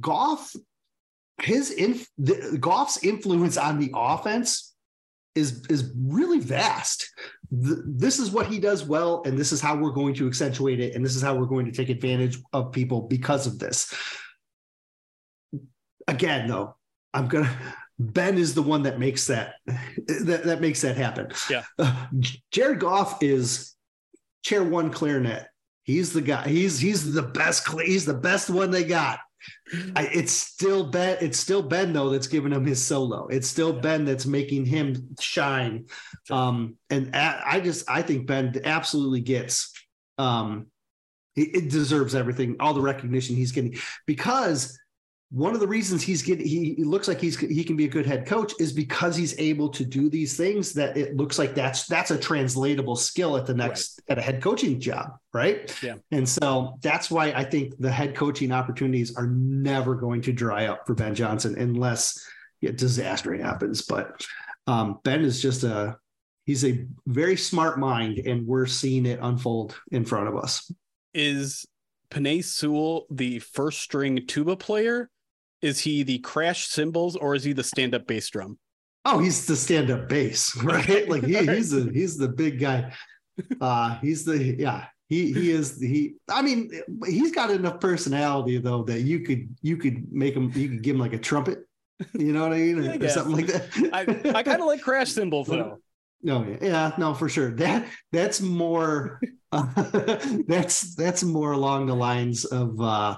[0.00, 0.52] Goff,
[1.40, 4.71] his inf, the, Goff's influence on the offense
[5.34, 7.10] is is really vast.
[7.50, 10.94] this is what he does well, and this is how we're going to accentuate it,
[10.94, 13.94] and this is how we're going to take advantage of people because of this.
[16.08, 16.76] Again, though,
[17.14, 17.50] I'm gonna.
[17.98, 21.28] Ben is the one that makes that that, that makes that happen.
[21.48, 21.62] Yeah.
[21.78, 22.06] Uh,
[22.50, 23.74] Jared Goff is
[24.42, 25.46] chair one clarinet.
[25.84, 26.48] He's the guy.
[26.48, 27.68] He's he's the best.
[27.68, 29.20] He's the best one they got.
[29.96, 31.18] I, it's still Ben.
[31.20, 33.26] It's still Ben though that's giving him his solo.
[33.28, 33.80] It's still yeah.
[33.80, 35.86] Ben that's making him shine.
[36.24, 36.36] Sure.
[36.36, 39.72] Um, and I just I think Ben absolutely gets.
[40.18, 40.66] Um,
[41.36, 43.76] it, it deserves everything, all the recognition he's getting
[44.06, 44.78] because
[45.32, 47.88] one of the reasons he's getting he, he, looks like he's he can be a
[47.88, 51.54] good head coach is because he's able to do these things that it looks like
[51.54, 54.12] that's that's a translatable skill at the next right.
[54.12, 55.74] at a head coaching job right?
[55.82, 55.94] Yeah.
[56.10, 60.66] And so that's why i think the head coaching opportunities are never going to dry
[60.66, 62.22] up for ben johnson unless
[62.68, 63.82] a disaster happens.
[63.82, 64.24] But
[64.66, 65.96] um, ben is just a
[66.44, 70.70] he's a very smart mind and we're seeing it unfold in front of us.
[71.14, 71.66] Is
[72.10, 75.10] Penei Sewell the first string tuba player
[75.62, 78.58] is he the crash cymbals or is he the stand up bass drum?
[79.04, 81.08] Oh, he's the stand up bass, right?
[81.08, 82.92] Like he, he's the he's the big guy.
[83.60, 84.86] Uh, he's the yeah.
[85.08, 86.14] He he is he.
[86.30, 86.70] I mean,
[87.06, 90.96] he's got enough personality though that you could you could make him you could give
[90.96, 91.60] him like a trumpet.
[92.14, 93.90] You know what I mean, or, or something like that.
[93.92, 95.78] I I kind of like crash cymbals though.
[96.22, 97.50] No, yeah, yeah, no, for sure.
[97.52, 99.20] That that's more.
[99.50, 99.66] Uh,
[100.46, 102.80] that's that's more along the lines of.
[102.80, 103.16] uh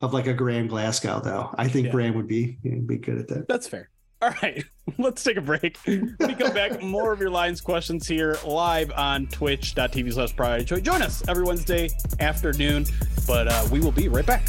[0.00, 1.54] of like a Graham Glasgow, though.
[1.56, 1.92] I think yeah.
[1.92, 3.48] Graham would be be good at that.
[3.48, 3.90] That's fair.
[4.20, 4.64] All right,
[4.98, 5.76] let's take a break.
[5.84, 10.80] When we come back, more of your lines questions here live on twitch.tv slash priority.
[10.80, 12.86] Join us every Wednesday afternoon,
[13.26, 14.48] but uh, we will be right back.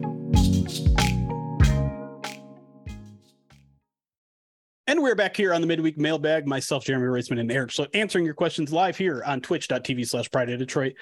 [5.01, 6.45] And we're back here on the midweek mailbag.
[6.45, 10.51] Myself, Jeremy Reisman, and Eric So answering your questions live here on twitch.tv slash pride
[10.51, 10.93] of Detroit.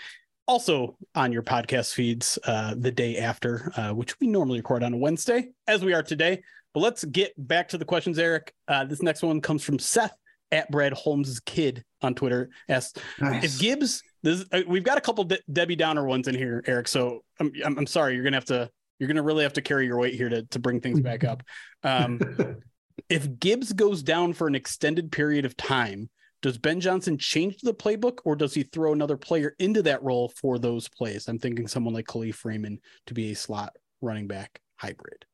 [0.48, 4.94] Also on your podcast feeds uh, the day after, uh, which we normally record on
[4.94, 6.42] a Wednesday, as we are today.
[6.74, 8.54] But let's get back to the questions, Eric.
[8.70, 10.16] Uh, this next one comes from Seth
[10.54, 12.52] at Brad Holmes' kid on Twitter.
[12.70, 13.44] Asks nice.
[13.44, 14.02] if Gibbs.
[14.24, 16.88] This, uh, we've got a couple De- Debbie Downer ones in here, Eric.
[16.88, 19.88] So I'm, I'm, I'm sorry, you're gonna have to you're gonna really have to carry
[19.88, 21.44] your weight here to to bring things back up.
[21.84, 22.22] Um,
[23.10, 26.10] if Gibbs goes down for an extended period of time,
[26.42, 30.30] does Ben Johnson change the playbook or does he throw another player into that role
[30.30, 31.28] for those plays?
[31.28, 35.26] I'm thinking someone like Kalif Raymond to be a slot running back hybrid.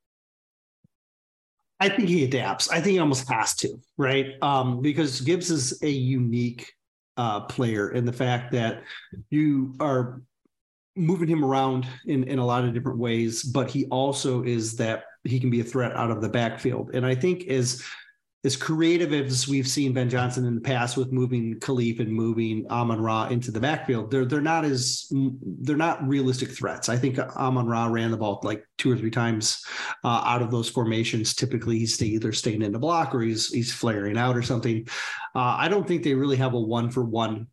[1.79, 2.69] I think he adapts.
[2.69, 4.33] I think he almost has to, right?
[4.41, 6.73] Um, because Gibbs is a unique
[7.17, 8.83] uh, player in the fact that
[9.29, 10.21] you are
[10.95, 15.03] moving him around in, in a lot of different ways, but he also is that
[15.23, 16.91] he can be a threat out of the backfield.
[16.93, 17.83] And I think as
[18.45, 22.67] as creative as we've seen Ben Johnson in the past with moving Kalif and moving
[22.69, 26.87] Amon Ra into the backfield, they're they're not as they're not realistic threats.
[26.87, 29.65] I think Amon Ra ran the ball like two or three times
[30.03, 31.33] uh, out of those formations.
[31.33, 34.87] Typically, he's either staying in the block or he's he's flaring out or something.
[35.33, 37.47] Uh, I don't think they really have a one for one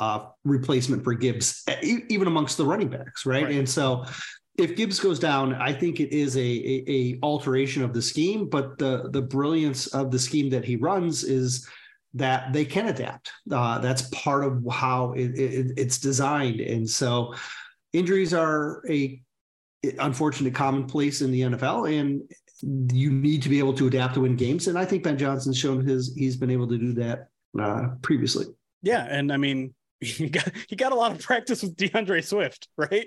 [0.00, 3.44] uh, replacement for Gibbs, even amongst the running backs, right?
[3.44, 3.54] right?
[3.54, 4.04] And so
[4.56, 8.48] if Gibbs goes down, I think it is a, a, a alteration of the scheme,
[8.48, 11.68] but the the brilliance of the scheme that he runs is
[12.14, 13.32] that they can adapt.
[13.50, 17.34] Uh, that's part of how it, it, it's designed, and so
[17.92, 19.20] injuries are a
[19.98, 22.22] unfortunate commonplace in the NFL, and
[22.92, 24.68] you need to be able to adapt to win games.
[24.68, 27.28] And I think Ben Johnson's shown his he's been able to do that
[27.60, 28.46] uh, previously.
[28.82, 29.74] Yeah, and I mean
[30.18, 33.06] he got he got a lot of practice with DeAndre Swift, right?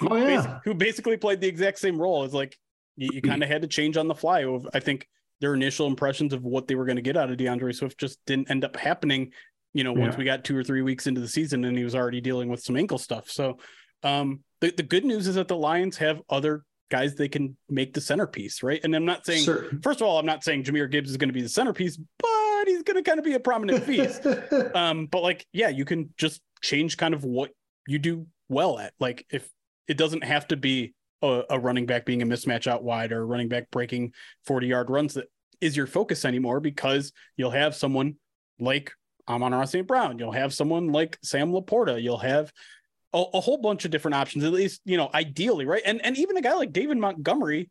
[0.00, 2.24] Oh yeah, who basically played the exact same role.
[2.24, 2.56] It's like
[2.96, 4.44] you, you kind of had to change on the fly.
[4.74, 5.08] I think
[5.40, 8.18] their initial impressions of what they were going to get out of DeAndre Swift just
[8.26, 9.32] didn't end up happening.
[9.74, 10.18] You know, once yeah.
[10.18, 12.62] we got two or three weeks into the season, and he was already dealing with
[12.62, 13.30] some ankle stuff.
[13.30, 13.58] So,
[14.02, 17.94] um, the the good news is that the Lions have other guys they can make
[17.94, 18.80] the centerpiece, right?
[18.84, 19.70] And I'm not saying, sure.
[19.82, 22.28] first of all, I'm not saying Jahmyr Gibbs is going to be the centerpiece, but
[22.66, 24.20] he's going to kind of be a prominent piece.
[24.74, 27.50] um, but like, yeah, you can just change kind of what
[27.86, 28.92] you do well at.
[29.00, 29.48] Like if
[29.88, 33.22] it doesn't have to be a, a running back being a mismatch out wide or
[33.22, 34.12] a running back breaking
[34.46, 35.26] 40 yard runs that
[35.60, 38.16] is your focus anymore because you'll have someone
[38.58, 38.92] like
[39.28, 39.86] Amon-Ra St.
[39.86, 40.18] Brown.
[40.18, 42.02] You'll have someone like Sam LaPorta.
[42.02, 42.52] You'll have
[43.12, 45.82] a, a, whole bunch of different options, at least, you know, ideally, right?
[45.84, 47.70] And and even a guy like David Montgomery,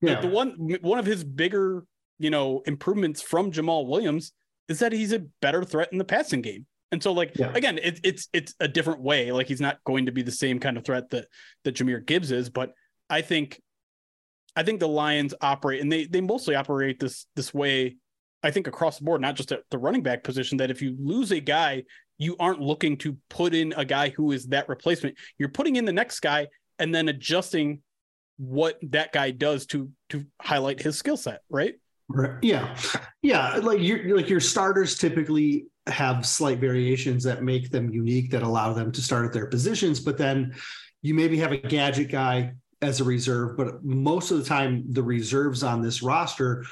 [0.00, 0.20] yeah.
[0.20, 0.50] the one
[0.80, 1.84] one of his bigger,
[2.18, 4.32] you know, improvements from Jamaal Williams
[4.68, 6.66] is that he's a better threat in the passing game.
[6.90, 7.52] And so, like yeah.
[7.54, 9.30] again, it's it's it's a different way.
[9.30, 11.26] Like he's not going to be the same kind of threat that
[11.64, 12.72] that Jahmyr Gibbs is, but
[13.10, 13.60] I think
[14.56, 17.96] I think the Lions operate and they they mostly operate this this way.
[18.42, 20.58] I think across the board, not just at the running back position.
[20.58, 21.84] That if you lose a guy,
[22.16, 25.16] you aren't looking to put in a guy who is that replacement.
[25.38, 27.82] You're putting in the next guy and then adjusting
[28.38, 31.74] what that guy does to to highlight his skill set, right?
[32.08, 32.32] Right.
[32.42, 32.76] Yeah.
[33.22, 33.56] Yeah.
[33.56, 38.72] Like your like your starters typically have slight variations that make them unique that allow
[38.72, 40.54] them to start at their positions, but then
[41.02, 45.02] you maybe have a gadget guy as a reserve, but most of the time the
[45.02, 46.64] reserves on this roster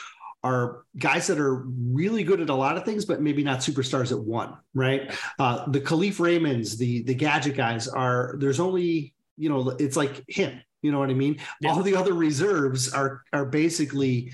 [0.44, 4.12] are guys that are really good at a lot of things, but maybe not superstars
[4.12, 5.12] at one, right?
[5.38, 10.24] Uh, the Kalif Raymonds, the the gadget guys are there's only you know it's like
[10.28, 11.40] him, you know what I mean?
[11.60, 11.72] Yeah.
[11.72, 14.32] All the other reserves are are basically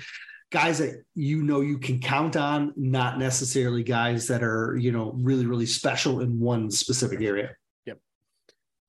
[0.53, 5.13] guys that you know you can count on, not necessarily guys that are, you know,
[5.17, 7.57] really, really special in one specific area.
[7.87, 7.99] Yep.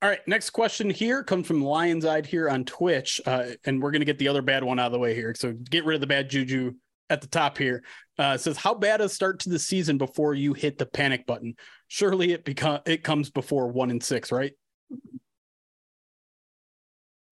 [0.01, 0.19] All right.
[0.27, 3.21] Next question here comes from Lion's Eyed here on Twitch.
[3.25, 5.33] Uh, and we're going to get the other bad one out of the way here.
[5.35, 6.73] So get rid of the bad juju
[7.09, 7.83] at the top here.
[8.19, 11.55] Uh, says, How bad a start to the season before you hit the panic button?
[11.87, 14.51] Surely it become it comes before one and six, right?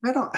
[0.05, 0.33] I don't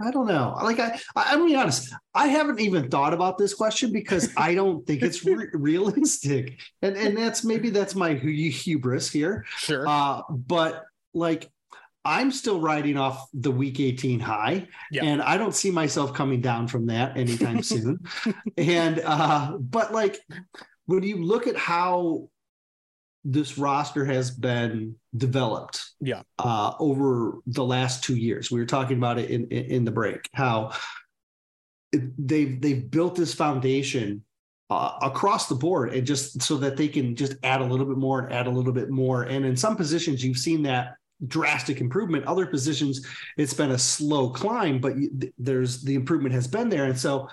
[0.00, 0.58] I don't know.
[0.62, 1.92] Like I, I'm gonna be honest.
[2.14, 6.96] I haven't even thought about this question because I don't think it's re- realistic, and
[6.96, 9.44] and that's maybe that's my hubris here.
[9.56, 9.86] Sure.
[9.86, 10.84] Uh, but
[11.14, 11.50] like
[12.04, 15.04] I'm still riding off the week 18 high, yeah.
[15.04, 18.00] and I don't see myself coming down from that anytime soon.
[18.56, 20.18] And uh, but like
[20.86, 22.30] when you look at how
[23.24, 28.96] this roster has been developed, yeah, uh, over the last two years, we were talking
[28.96, 30.72] about it in in, in the break, how
[31.92, 34.24] they've they've built this foundation
[34.70, 37.96] uh, across the board and just so that they can just add a little bit
[37.96, 41.80] more and add a little bit more and in some positions you've seen that drastic
[41.80, 42.24] improvement.
[42.26, 43.04] Other positions,
[43.36, 44.94] it's been a slow climb, but
[45.36, 46.84] there's the improvement has been there.
[46.84, 47.28] And so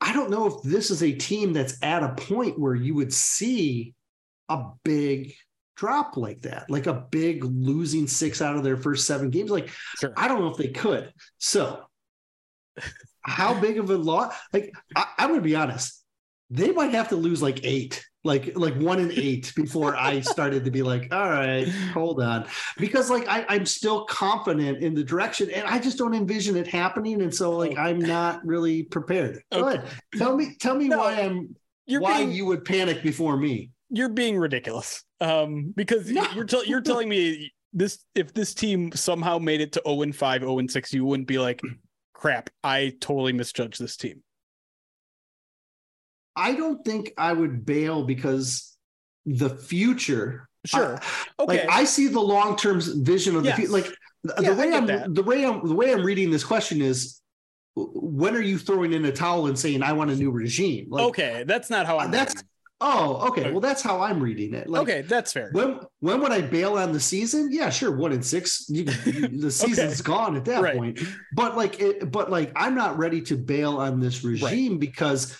[0.00, 3.12] I don't know if this is a team that's at a point where you would
[3.12, 3.94] see
[4.52, 5.34] a big
[5.76, 9.50] drop like that, like a big losing six out of their first seven games.
[9.50, 10.12] Like, sure.
[10.16, 11.12] I don't know if they could.
[11.38, 11.84] So,
[13.22, 14.34] how big of a loss?
[14.52, 16.02] Like, I, I'm going to be honest,
[16.50, 20.64] they might have to lose like eight like like one in eight before I started
[20.64, 22.46] to be like, all right, hold on,
[22.78, 26.68] because like I, I'm still confident in the direction, and I just don't envision it
[26.68, 29.42] happening, and so like I'm not really prepared.
[29.50, 29.78] Go okay.
[29.78, 33.36] ahead, tell me tell me no, why I'm you're why being, you would panic before
[33.36, 33.71] me.
[33.92, 36.26] You're being ridiculous, um, because no.
[36.34, 40.40] you're you're telling me this if this team somehow made it to 0 and 5,
[40.40, 41.60] 0 and 6, you wouldn't be like,
[42.12, 44.22] crap, I totally misjudged this team.
[46.34, 48.76] I don't think I would bail because
[49.26, 50.48] the future.
[50.64, 50.98] Sure.
[51.38, 51.66] I, okay.
[51.66, 53.56] Like I see the long term vision of yes.
[53.56, 53.72] the future.
[53.72, 53.92] Like
[54.24, 55.14] the, yeah, the way I'm that.
[55.14, 57.20] the way I'm the way I'm reading this question is
[57.74, 60.86] when are you throwing in a towel and saying I want a new regime?
[60.90, 62.10] Like, okay, that's not how I'm.
[62.10, 62.42] That's.
[62.82, 63.50] Oh okay.
[63.50, 64.68] Well, that's how I'm reading it.
[64.68, 65.50] Like, okay, that's fair.
[65.52, 67.48] When when would I bail on the season?
[67.50, 67.96] Yeah, sure.
[67.96, 68.66] One in six.
[68.68, 70.06] You, the season's okay.
[70.06, 70.76] gone at that right.
[70.76, 71.00] point.
[71.34, 74.80] But like, it, but like, I'm not ready to bail on this regime right.
[74.80, 75.38] because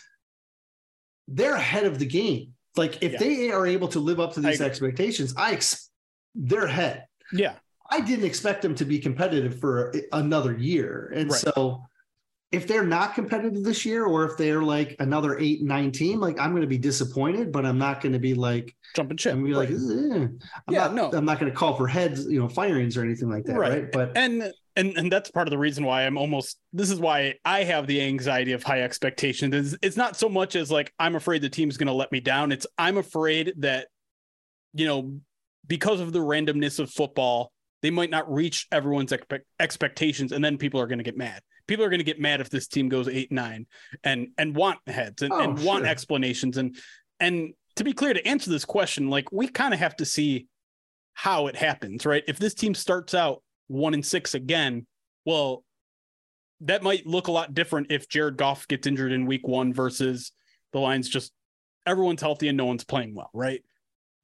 [1.29, 2.55] they're ahead of the game.
[2.77, 3.19] Like if yeah.
[3.19, 5.91] they are able to live up to these I expectations, I ex-
[6.35, 7.07] they're ahead.
[7.33, 7.55] Yeah.
[7.91, 11.13] I didn't expect them to be competitive for another year.
[11.15, 11.41] And right.
[11.41, 11.85] so
[12.53, 16.39] if they're not competitive this year or if they're like another eight, nine team, like
[16.39, 19.33] I'm going to be disappointed, but I'm not going to be like jumping ship.
[19.33, 19.75] Going be like, eh.
[19.75, 20.39] I'm
[20.69, 23.31] yeah, not, no, I'm not going to call for heads, you know, firings or anything
[23.31, 23.57] like that.
[23.57, 23.73] Right.
[23.73, 23.93] right.
[23.93, 27.37] But, and, and, and that's part of the reason why I'm almost, this is why
[27.43, 31.17] I have the anxiety of high expectations is it's not so much as like, I'm
[31.17, 32.53] afraid the team's going to let me down.
[32.53, 33.89] It's I'm afraid that,
[34.75, 35.19] you know,
[35.67, 40.59] because of the randomness of football, they might not reach everyone's expe- expectations and then
[40.59, 42.89] people are going to get mad people are going to get mad if this team
[42.89, 43.67] goes eight nine
[44.05, 46.57] and and want heads and, oh, and want explanations.
[46.57, 46.77] And
[47.21, 50.47] and to be clear to answer this question like we kind of have to see
[51.15, 52.25] how it happens right?
[52.27, 54.87] If this team starts out one and six again
[55.25, 55.65] well
[56.61, 60.33] that might look a lot different if jared goff gets injured in week one versus
[60.73, 61.33] the lions just
[61.87, 63.63] everyone's healthy and no one's playing well right?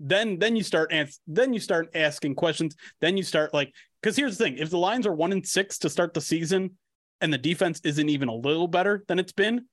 [0.00, 2.76] Then then you start ans- then you start asking questions.
[3.00, 5.78] Then you start like because here's the thing if the lions are one and six
[5.78, 6.76] to start the season
[7.20, 9.66] and the defense isn't even a little better than it's been,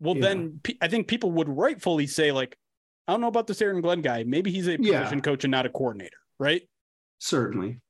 [0.00, 0.22] well, yeah.
[0.22, 2.56] then I think people would rightfully say, like,
[3.06, 4.22] I don't know about this Aaron Glenn guy.
[4.24, 5.20] Maybe he's a position yeah.
[5.20, 6.62] coach and not a coordinator, right?
[7.18, 7.80] Certainly.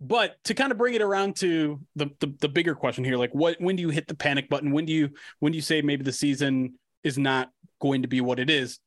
[0.00, 3.34] But to kind of bring it around to the, the the bigger question here, like
[3.34, 4.70] what when do you hit the panic button?
[4.70, 8.20] When do you when do you say maybe the season is not going to be
[8.20, 8.78] what it is?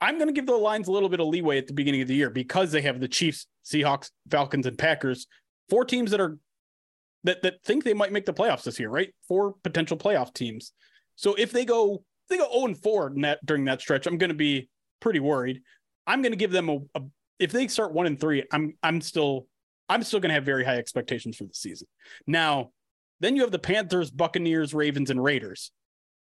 [0.00, 2.08] I'm going to give the Lions a little bit of leeway at the beginning of
[2.08, 5.26] the year because they have the Chiefs, Seahawks, Falcons, and Packers,
[5.68, 6.38] four teams that are
[7.24, 9.14] that that think they might make the playoffs this year, right?
[9.28, 10.72] Four potential playoff teams.
[11.16, 14.18] So if they go if they go 0 and 4 net during that stretch, I'm
[14.18, 14.68] going to be
[15.00, 15.62] pretty worried.
[16.06, 17.02] I'm going to give them a, a
[17.38, 19.46] if they start 1 and 3, I'm I'm still
[19.88, 21.88] I'm still going to have very high expectations for the season.
[22.26, 22.70] Now,
[23.18, 25.72] then you have the Panthers, Buccaneers, Ravens and Raiders.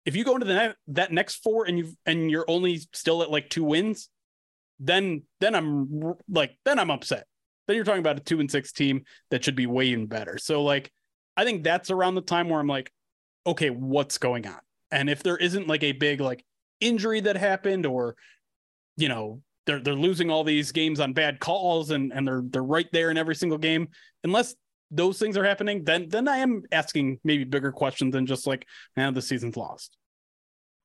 [0.05, 3.31] If you go into the that next four and you and you're only still at
[3.31, 4.09] like two wins,
[4.79, 7.25] then then I'm like then I'm upset
[7.67, 10.37] then you're talking about a two and six team that should be way even better.
[10.37, 10.91] So like
[11.35, 12.91] I think that's around the time where I'm like,
[13.45, 14.59] okay, what's going on?
[14.91, 16.45] And if there isn't like a big like
[16.79, 18.15] injury that happened or
[18.97, 22.63] you know, they're they're losing all these games on bad calls and and they're they're
[22.63, 23.87] right there in every single game,
[24.23, 24.55] unless
[24.91, 28.67] those things are happening, then then I am asking maybe bigger questions than just like,
[28.95, 29.97] now the season's lost.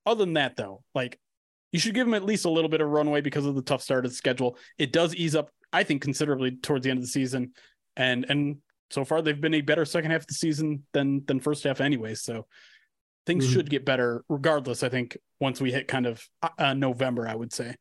[0.06, 1.18] Other than that, though, like
[1.72, 3.82] you should give them at least a little bit of runway because of the tough
[3.82, 4.56] start of the schedule.
[4.78, 7.52] It does ease up I think considerably towards the end of the season,
[7.96, 8.56] and and
[8.90, 11.80] so far they've been a better second half of the season than than first half
[11.80, 12.14] anyway.
[12.14, 12.46] So
[13.26, 13.54] things mm-hmm.
[13.54, 14.82] should get better regardless.
[14.82, 17.74] I think once we hit kind of uh, uh, November, I would say.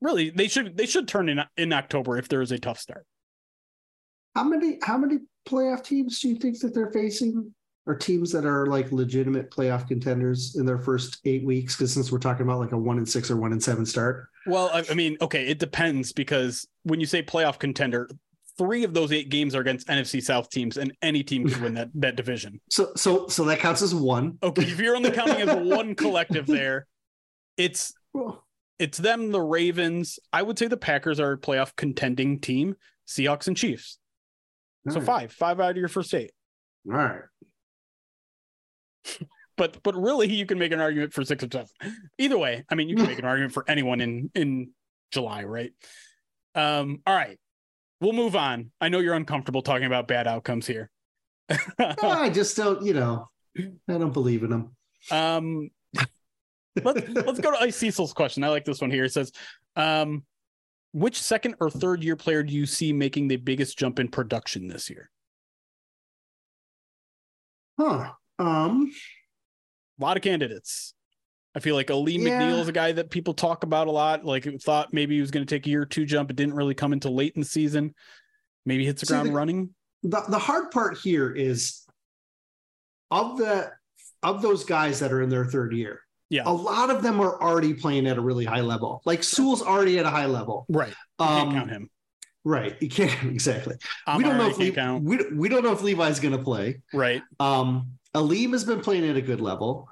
[0.00, 3.04] Really, they should they should turn in in October if there is a tough start.
[4.36, 7.52] How many how many playoff teams do you think that they're facing?
[7.88, 11.74] Or teams that are like legitimate playoff contenders in their first eight weeks?
[11.74, 14.28] Because since we're talking about like a one and six or one and seven start,
[14.46, 18.10] well, I, I mean, okay, it depends because when you say playoff contender,
[18.58, 21.74] three of those eight games are against NFC South teams, and any team can win
[21.74, 22.60] that that division.
[22.70, 24.38] So so so that counts as one.
[24.42, 26.86] Okay, if you're only counting as one collective there,
[27.56, 27.94] it's
[28.78, 30.18] it's them, the Ravens.
[30.32, 32.76] I would say the Packers are a playoff contending team.
[33.06, 33.98] Seahawks and Chiefs.
[34.86, 35.06] All so right.
[35.06, 36.32] five, five out of your first eight.
[36.86, 37.22] All right.
[39.56, 41.68] But but really, you can make an argument for six or seven.
[42.18, 44.70] Either way, I mean, you can make an argument for anyone in in
[45.12, 45.72] July, right?
[46.54, 47.02] Um.
[47.06, 47.38] All right,
[48.00, 48.70] we'll move on.
[48.80, 50.90] I know you're uncomfortable talking about bad outcomes here.
[51.78, 53.28] I just don't, you know,
[53.58, 54.76] I don't believe in them.
[55.10, 55.70] Um.
[56.84, 58.44] let's let's go to Ice Cecil's question.
[58.44, 59.04] I like this one here.
[59.04, 59.32] It says,
[59.76, 60.24] um,
[60.92, 64.68] which second or third year player do you see making the biggest jump in production
[64.68, 65.10] this year?
[67.78, 68.12] Huh.
[68.38, 68.90] Um
[70.00, 70.94] a lot of candidates.
[71.54, 72.40] I feel like Ali yeah.
[72.40, 74.24] McNeill is a guy that people talk about a lot.
[74.24, 76.30] Like thought maybe he was going to take a year or two jump.
[76.30, 77.94] It didn't really come until late in the season.
[78.64, 79.70] Maybe hits the See, ground the, running.
[80.02, 81.84] The the hard part here is
[83.10, 83.72] of the
[84.22, 86.42] of those guys that are in their third year, yeah.
[86.44, 89.02] A lot of them are already playing at a really high level.
[89.04, 90.66] Like Sewell's already at a high level.
[90.68, 90.94] Right.
[91.18, 91.90] You um, can't count him.
[92.44, 92.76] Right.
[92.80, 93.76] You can't exactly.
[94.16, 96.82] we don't know if Le- we, we don't know if Levi's going to play.
[96.92, 97.22] Right.
[97.40, 99.88] Um, Alim has been playing at a good level.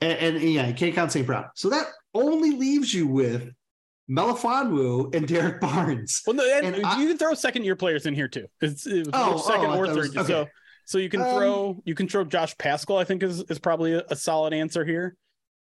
[0.00, 1.26] And, and yeah, you can't count St.
[1.26, 1.46] Brown.
[1.54, 3.50] So that only leaves you with
[4.10, 6.22] Melifonwu and Derrick Barnes.
[6.26, 8.46] Well, no, and, and you I, can throw second year players in here too.
[8.60, 9.96] It's, it's oh, second oh, or third.
[9.96, 10.26] Was, okay.
[10.26, 10.48] So
[10.84, 12.96] so you can um, throw you can throw Josh Paschal.
[12.96, 15.16] I think is is probably a, a solid answer here.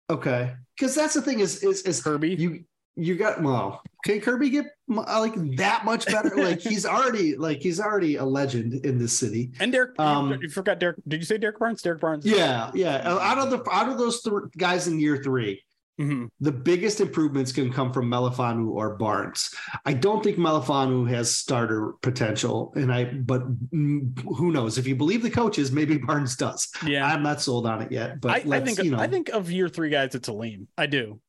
[0.08, 2.38] Okay, because that's the thing is is is Kerby.
[2.38, 2.64] You
[3.00, 3.82] you got well.
[4.04, 6.36] Can Kerby get like that much better?
[6.36, 9.50] like he's already like he's already a legend in this city.
[9.60, 11.82] And Derrick um, you forgot Derrick Did you say Derrick Barnes?
[11.82, 12.24] Derrick Barnes.
[12.26, 13.02] Yeah, yeah.
[13.06, 15.62] Out of the out of those th- guys in year 3
[16.00, 16.26] mm-hmm.
[16.40, 19.54] the biggest improvements can come from Melifonwu or Barnes.
[19.84, 23.42] I don't think Melifonwu has starter potential, and I but
[23.72, 24.78] who knows?
[24.78, 26.70] If you believe the coaches, maybe Barnes does.
[26.86, 28.20] Yeah, I'm not sold on it yet.
[28.20, 28.98] But I, I think you know.
[28.98, 30.68] I think of year three guys, it's Alim.
[30.76, 31.20] I do.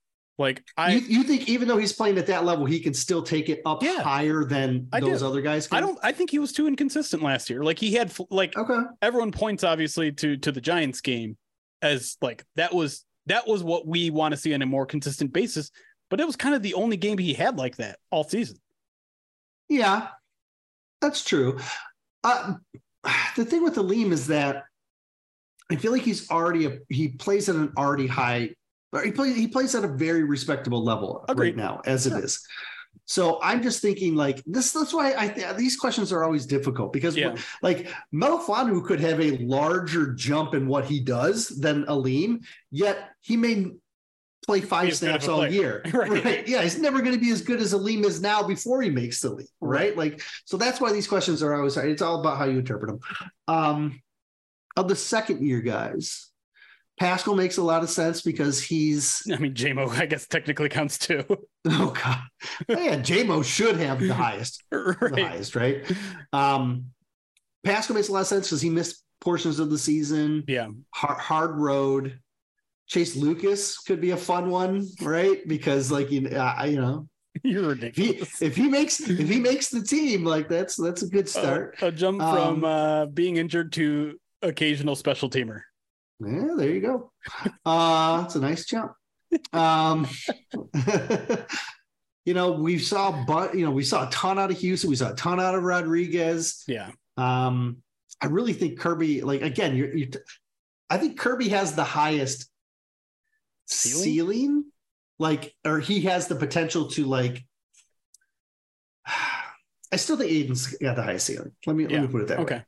[0.42, 3.22] Like I, you, you, think even though he's playing at that level, he can still
[3.22, 5.28] take it up yeah, higher than I those do.
[5.28, 5.68] other guys?
[5.68, 5.78] Can?
[5.78, 6.00] I don't.
[6.04, 7.64] I think he was too inconsistent last year.
[7.64, 8.80] Like he had like okay.
[9.02, 11.38] Everyone points obviously to to the Giants game
[11.82, 15.32] as like that was that was what we want to see on a more consistent
[15.32, 15.72] basis.
[16.10, 18.58] But it was kind of the only game he had like that all season.
[19.70, 20.08] Yeah,
[21.00, 21.60] that's true.
[22.24, 22.56] Uh,
[23.36, 24.64] the thing with Alim is that
[25.72, 28.56] I feel like he's already a, he plays at an already high
[29.04, 31.50] he plays he plays at a very respectable level Agreed.
[31.50, 32.46] right now as it is.
[33.06, 34.72] So I'm just thinking like this.
[34.72, 37.36] That's why I these questions are always difficult because yeah.
[37.62, 43.38] like Melifonwu could have a larger jump in what he does than Alim, yet he
[43.38, 43.72] may
[44.46, 45.82] play five he's snaps all year.
[45.94, 46.24] right.
[46.24, 46.48] right.
[46.48, 49.22] Yeah, he's never going to be as good as Alim is now before he makes
[49.22, 49.48] the leap.
[49.60, 49.89] Right?
[49.89, 49.98] right.
[49.98, 53.00] Like so that's why these questions are always it's all about how you interpret them.
[53.48, 54.02] Um,
[54.78, 56.31] of the second year guys,
[57.02, 59.24] Paschal makes a lot of sense because he's.
[59.34, 61.26] I mean, JMO, I guess technically counts too.
[61.64, 62.18] Oh God,
[62.68, 64.97] yeah, JMO should have the highest, right.
[64.99, 65.86] the highest, right?
[66.34, 66.86] Um,
[67.64, 70.43] Paschal makes a lot of sense because he missed portions of the season.
[70.47, 72.20] Yeah, hard, hard road.
[72.88, 75.47] Chase Lucas could be a fun one, right?
[75.47, 77.08] Because like you, uh, you know,
[77.43, 78.22] you're ridiculous.
[78.22, 81.30] If he, if he, makes if he makes the team, like that's that's a good
[81.30, 81.78] start.
[81.80, 85.62] Uh, a jump um, from uh, being injured to occasional special teamer.
[86.24, 87.11] Yeah, there you go.
[87.65, 88.93] Uh, it's a nice jump.
[89.53, 90.07] Um,
[92.26, 94.89] you know, we saw, but you know, we saw a ton out of Houston.
[94.89, 96.63] We saw a ton out of Rodriguez.
[96.67, 96.91] Yeah.
[97.17, 97.78] Um,
[98.22, 100.09] I really think Kerby, like again, you're, you're
[100.89, 102.49] I think Kerby has the highest
[103.65, 104.03] ceiling?
[104.03, 104.65] ceiling,
[105.17, 107.43] like, or he has the potential to like.
[109.93, 111.51] I still think Aidan's got the highest ceiling.
[111.65, 111.93] Let me yeah.
[111.93, 112.55] let me put it that okay.
[112.55, 112.65] way.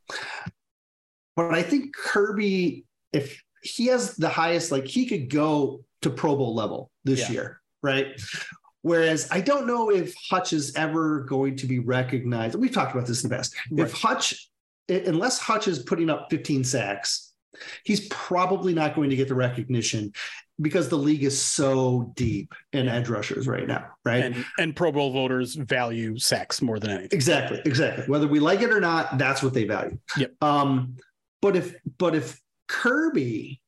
[1.35, 2.83] But I think Kerby
[3.14, 7.32] if he has the highest, like he could go to Pro Bowl level this yeah.
[7.32, 8.07] year, right?
[8.82, 12.55] Whereas I don't know if Hutch is ever going to be recognized.
[12.55, 13.55] We've talked about this in the past.
[13.72, 13.88] Right.
[13.88, 14.49] If Hutch,
[14.89, 17.34] unless Hutch is putting up 15 sacks,
[17.86, 20.11] he's probably not going to get the recognition
[20.61, 24.24] because the league is so deep in edge rushers right now, right?
[24.24, 27.09] And, and Pro Bowl voters value sacks more than anything.
[27.11, 28.05] Exactly, exactly.
[28.05, 29.97] Whether we like it or not, that's what they value.
[30.18, 30.34] Yep.
[30.41, 30.97] Um,
[31.41, 32.39] but if but if
[32.70, 33.59] Kerby,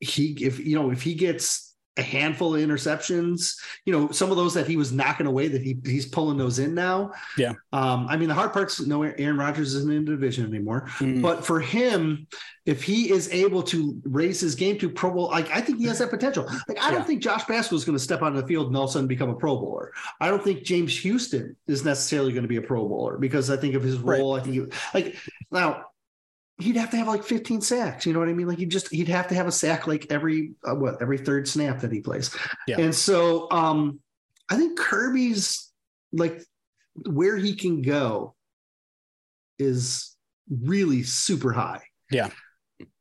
[0.00, 1.68] he if you know if he gets
[1.98, 3.56] a handful of interceptions.
[3.84, 6.60] You know, some of those that he was knocking away that he he's pulling those
[6.60, 7.12] in now.
[7.36, 7.54] Yeah.
[7.72, 10.86] Um, I mean, the hard part's no Aaron Rodgers isn't in the division anymore.
[10.98, 11.20] Mm.
[11.20, 12.26] But for him,
[12.64, 15.86] if he is able to raise his game to Pro Bowl, like I think he
[15.86, 16.48] has that potential.
[16.68, 18.84] Like I don't think Josh Paschal is going to step on the field and all
[18.84, 19.92] of a sudden become a Pro Bowler.
[20.20, 23.56] I don't think James Houston is necessarily going to be a Pro Bowler because I
[23.56, 24.34] think of his role.
[24.34, 24.40] Right.
[24.40, 25.16] I think he, like
[25.50, 25.86] now
[26.58, 28.04] he'd have to have like 15 sacks.
[28.04, 28.48] You know what I mean?
[28.48, 31.48] Like he just he'd have to have a sack like every uh, what every third
[31.48, 32.34] snap that he plays.
[32.66, 32.80] Yeah.
[32.80, 34.00] And so um
[34.50, 35.72] I think Kerby's
[36.12, 36.42] like
[37.06, 38.34] where he can go
[39.58, 40.16] is
[40.50, 41.82] really super high.
[42.10, 42.30] Yeah.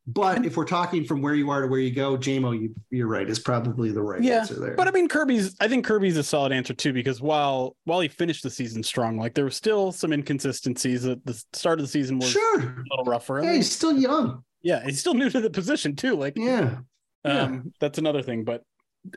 [0.10, 3.08] But if we're talking from where you are to where you go, JMO, you, you're
[3.08, 4.74] right, is probably the right yeah, answer there.
[4.74, 8.08] But I mean, Kerby's, I think Kerby's a solid answer too, because while while he
[8.08, 11.06] finished the season strong, like there was still some inconsistencies.
[11.06, 12.62] At the start of the season was sure.
[12.62, 13.42] a little rougher.
[13.44, 14.44] Yeah, he's still young.
[14.62, 16.16] Yeah, he's still new to the position too.
[16.16, 16.78] Like, yeah,
[17.26, 17.60] um, yeah.
[17.82, 18.46] that's another thing.
[18.46, 18.64] But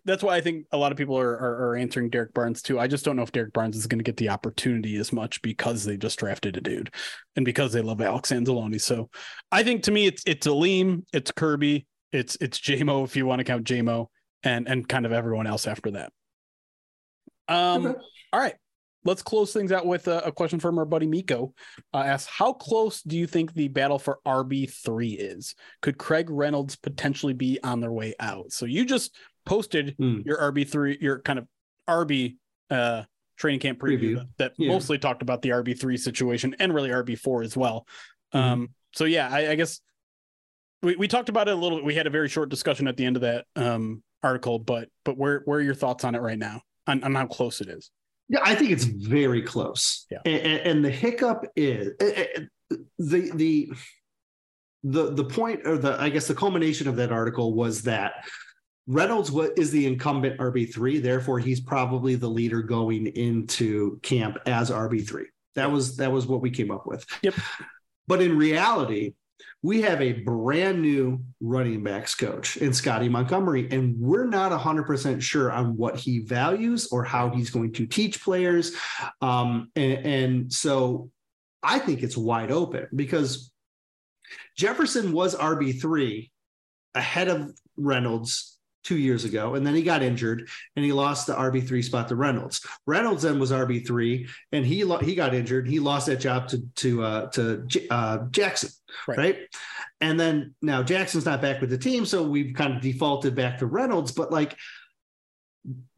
[0.04, 2.78] that's why I think a lot of people are, are, are answering Derrick Barnes too.
[2.78, 5.40] I just don't know if Derrick Barnes is going to get the opportunity as much
[5.42, 6.92] because they just drafted a dude
[7.36, 8.80] and because they love Alex Anzalone.
[8.80, 9.10] So
[9.52, 13.40] I think to me it's it's Alim, it's Kerby, it's it's JMO if you want
[13.40, 14.06] to count JMO,
[14.42, 16.12] and and kind of everyone else after that.
[17.48, 17.86] Um.
[17.86, 17.98] Okay.
[18.32, 18.54] All right.
[19.02, 21.54] Let's close things out with a, a question from our buddy Miko.
[21.94, 25.54] Uh, asks, how close do you think the battle for RB three is?
[25.80, 28.52] Could Craig Reynolds potentially be on their way out?
[28.52, 29.16] So you just
[29.50, 30.24] posted mm.
[30.24, 31.48] your RB three, your kind of
[31.88, 32.36] RB
[32.70, 33.02] uh,
[33.36, 34.28] training camp preview, preview.
[34.38, 34.68] that, yeah.
[34.68, 37.84] mostly talked about the RB three situation and really RB four as well.
[38.32, 38.40] Mm.
[38.40, 39.80] Um, so yeah, I, I, guess
[40.82, 41.82] we, we talked about it a little.
[41.82, 45.18] We had a very short discussion at the end of that um, article, but but
[45.18, 47.90] where where are your thoughts on it right now on, on how close it is?
[48.28, 50.06] Yeah, I think it's very close.
[50.12, 53.68] Yeah, and, and the hiccup is the the
[54.84, 58.12] the the point or the I guess the culmination of that article was that
[58.90, 65.26] Reynolds is the incumbent RB3, therefore he's probably the leader going into camp as RB3.
[65.54, 67.06] That was that was what we came up with.
[67.22, 67.34] Yep.
[68.08, 69.14] But in reality,
[69.62, 75.22] we have a brand new running backs coach in Scotty Montgomery, and we're not 100%
[75.22, 78.74] sure on what he values or how he's going to teach players.
[79.22, 81.10] Um, and, and so
[81.62, 83.52] I think it's wide open because
[84.56, 86.28] Jefferson was RB3
[86.96, 91.34] ahead of Reynolds two years ago, and then he got injured and he lost the
[91.34, 92.64] RB three spot to Reynolds.
[92.86, 95.68] Reynolds then was RB three, and he he got injured.
[95.68, 98.70] He lost that job to to uh, to uh, Jackson,
[99.06, 99.18] right.
[99.18, 99.38] right.
[100.00, 103.58] And then now Jackson's not back with the team, so we've kind of defaulted back
[103.58, 104.12] to Reynolds.
[104.12, 104.56] But like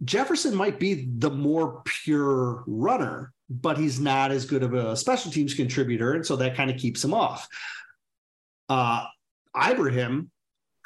[0.05, 5.31] Jefferson might be the more pure runner, but he's not as good of a special
[5.31, 7.47] teams contributor, and so that kind of keeps him off.
[8.69, 9.07] Uh,
[9.57, 10.32] Ibrahim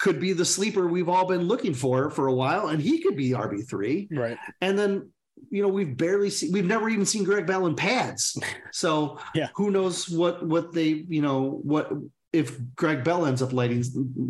[0.07, 3.17] could be the sleeper we've all been looking for for a while, and he could
[3.17, 4.07] be RB three.
[4.13, 4.39] Right.
[4.61, 5.11] And then
[5.51, 8.41] you know we've barely seen we've never even seen Greg Bell in pads.
[8.73, 11.91] So yeah, who knows what what they you know what
[12.33, 13.83] if Greg Bell ends up lighting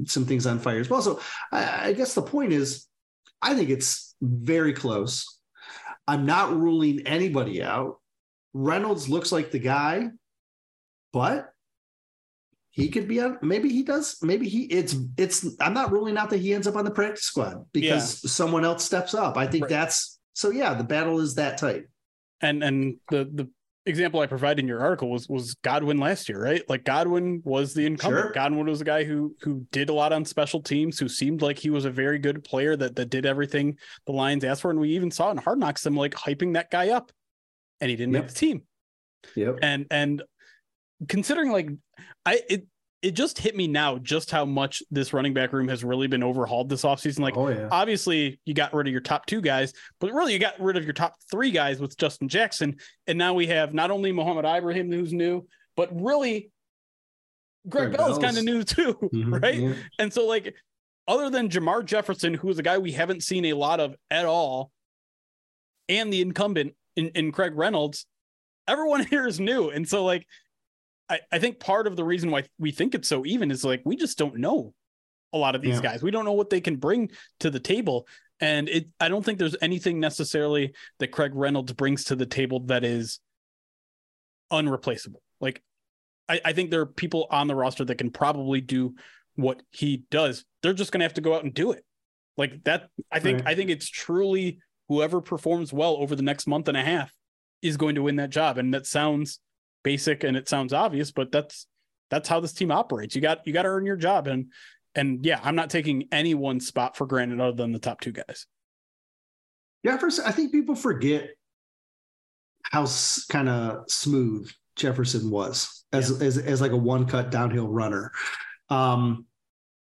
[0.07, 1.03] some things on fire as well.
[1.03, 1.21] So
[1.51, 2.87] I, I guess the point is,
[3.43, 5.41] I think it's very close.
[6.07, 7.97] I'm not ruling anybody out.
[8.55, 10.11] Reynolds looks like the guy,
[11.13, 11.53] but
[12.77, 16.31] he could be on maybe he does maybe he it's it's i'm not ruling out
[16.31, 18.29] that he ends up on the practice squad because yeah.
[18.31, 19.71] someone else steps up i think right.
[19.71, 21.85] that's so yeah the battle is that tight
[22.43, 23.49] and and the the
[23.87, 27.73] example i provided in your article was was godwin last year right like godwin was
[27.73, 28.33] the incumbent sure.
[28.33, 31.59] godwin was a guy who who did a lot on special teams who seemed like
[31.59, 34.81] he was a very good player that that did everything the lions asked for and
[34.81, 37.13] we even saw in hard knocks them like hyping that guy up
[37.81, 38.25] and he didn't yep.
[38.25, 38.63] make the team
[39.37, 40.23] yep and and
[41.09, 41.71] considering like
[42.25, 42.67] I it
[43.03, 46.23] it just hit me now just how much this running back room has really been
[46.23, 47.21] overhauled this offseason.
[47.21, 47.69] Like, oh, yeah.
[47.71, 50.85] obviously, you got rid of your top two guys, but really, you got rid of
[50.85, 52.77] your top three guys with Justin Jackson.
[53.07, 56.51] And now we have not only Mohamed Ibrahim, who's new, but really,
[57.69, 59.55] Greg, Greg Bell is kind of new too, mm-hmm, right?
[59.55, 59.75] Yeah.
[59.99, 60.55] And so, like,
[61.07, 64.25] other than Jermar Jefferson, who is a guy we haven't seen a lot of at
[64.25, 64.73] all,
[65.89, 68.07] and the incumbent in, in Craig Reynolds,
[68.67, 69.69] everyone here is new.
[69.69, 70.27] And so, like,
[71.09, 73.83] I, I think part of the reason why we think it's so even is like
[73.85, 74.75] we just don't know
[75.33, 75.83] a lot of these yeah.
[75.83, 76.03] guys.
[76.03, 78.07] We don't know what they can bring to the table.
[78.41, 82.61] And it I don't think there's anything necessarily that Craig Reynolds brings to the table
[82.67, 83.21] that is
[84.51, 85.23] unreplaceable.
[85.41, 85.63] Like
[86.29, 88.95] I, I think there are people on the roster that can probably do
[89.37, 90.45] what he does.
[90.63, 91.85] They're just gonna have to go out and do it.
[92.37, 93.53] Like that, I think right.
[93.53, 97.13] I think it's truly whoever performs well over the next month and a half
[97.63, 98.59] is going to win that job.
[98.59, 99.41] And that sounds
[99.87, 101.69] basic and it sounds obvious, but that's
[102.11, 103.15] that's how this team operates.
[103.15, 104.53] You got you got to earn your job, and
[104.97, 108.11] and yeah, I'm not taking any one spot for granted other than the top two
[108.11, 108.47] guys.
[109.85, 111.31] Jefferson, I think people forget
[112.65, 112.89] how
[113.29, 116.27] kind of smooth Jefferson was as, yeah.
[116.27, 118.11] as, as like a one cut downhill runner.
[118.69, 119.27] Um,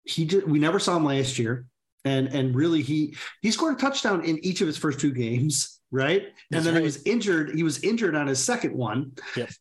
[0.05, 1.65] he did, we never saw him last year.
[2.05, 5.79] And, and really he, he scored a touchdown in each of his first two games
[5.91, 6.23] right?
[6.51, 6.81] That's and then right.
[6.81, 7.55] he was injured.
[7.55, 9.13] He was injured on his second one,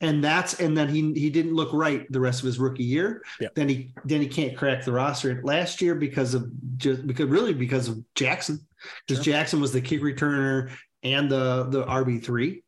[0.02, 3.24] and that's and then he he didn't look right the rest of his rookie year.
[3.40, 3.56] Yep.
[3.56, 7.54] Then he then he can't crack the roster last year because of just because really
[7.54, 8.66] because of Jackson,
[9.08, 9.34] because sure.
[9.34, 10.72] Jackson was the kick returner
[11.04, 12.64] and the the RB three,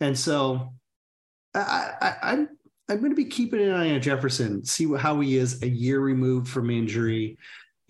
[0.00, 0.72] and so
[1.54, 2.48] I, I I'm
[2.88, 6.00] I'm going to be keeping an eye on Jefferson, see how he is a year
[6.00, 7.38] removed from injury,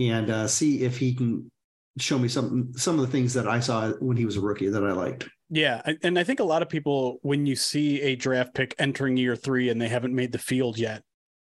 [0.00, 1.50] and uh, see if he can
[1.98, 4.68] show me some some of the things that I saw when he was a rookie
[4.68, 5.28] that I liked.
[5.48, 9.16] Yeah, and I think a lot of people when you see a draft pick entering
[9.16, 11.02] year 3 and they haven't made the field yet,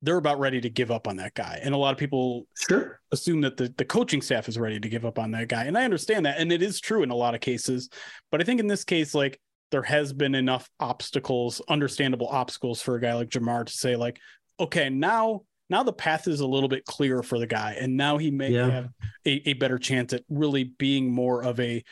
[0.01, 1.59] they're about ready to give up on that guy.
[1.63, 4.89] And a lot of people sure assume that the, the coaching staff is ready to
[4.89, 5.63] give up on that guy.
[5.65, 6.37] And I understand that.
[6.37, 7.89] And it is true in a lot of cases.
[8.29, 9.39] But I think in this case, like
[9.71, 14.19] there has been enough obstacles, understandable obstacles for a guy like Jermar to say, like,
[14.59, 18.17] okay, now now the path is a little bit clearer for the guy and now
[18.17, 18.69] he may yeah.
[18.69, 18.89] have
[19.25, 21.83] a, a, better chance at really being more of a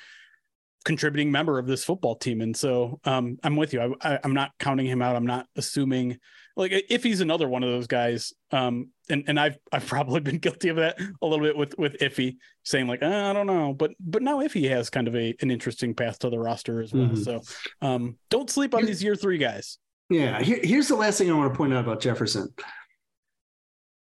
[0.86, 2.42] contributing member of this football team.
[2.42, 3.96] And so um, i'm with you.
[4.02, 5.16] I, am not counting him out.
[5.16, 6.20] I'm not assuming
[6.56, 10.38] like if he's another one of those guys um, and and i've i've probably been
[10.38, 13.92] guilty of that a little bit with with iffy saying like i don't know but
[14.00, 17.08] but now iffy has kind of a an interesting path to the roster as well.
[17.08, 17.22] Mm-hmm.
[17.22, 17.42] so
[17.82, 19.78] um, don't sleep on these year three guys.
[20.10, 22.54] Yeah Here, here's the last thing i want to point out about jefferson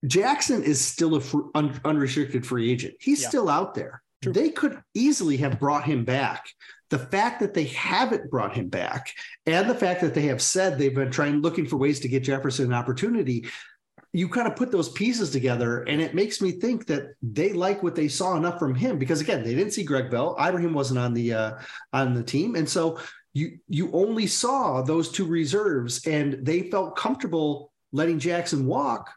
[0.07, 2.95] Jackson is still a fr- un- unrestricted free agent.
[3.01, 3.29] He's yeah.
[3.29, 4.03] still out there.
[4.23, 4.33] True.
[4.33, 6.49] They could easily have brought him back.
[6.91, 9.13] The fact that they haven't brought him back,
[9.47, 12.25] and the fact that they have said they've been trying looking for ways to get
[12.25, 13.47] Jefferson an opportunity,
[14.13, 17.83] you kind of put those pieces together, and it makes me think that they like
[17.83, 18.99] what they saw enough from him.
[18.99, 20.35] Because again, they didn't see Greg Bell.
[20.41, 21.59] Ibrahim wasn't on the uh,
[21.93, 22.99] on the team, and so
[23.35, 29.11] you you only saw those two reserves, and they felt comfortable letting Jackson walk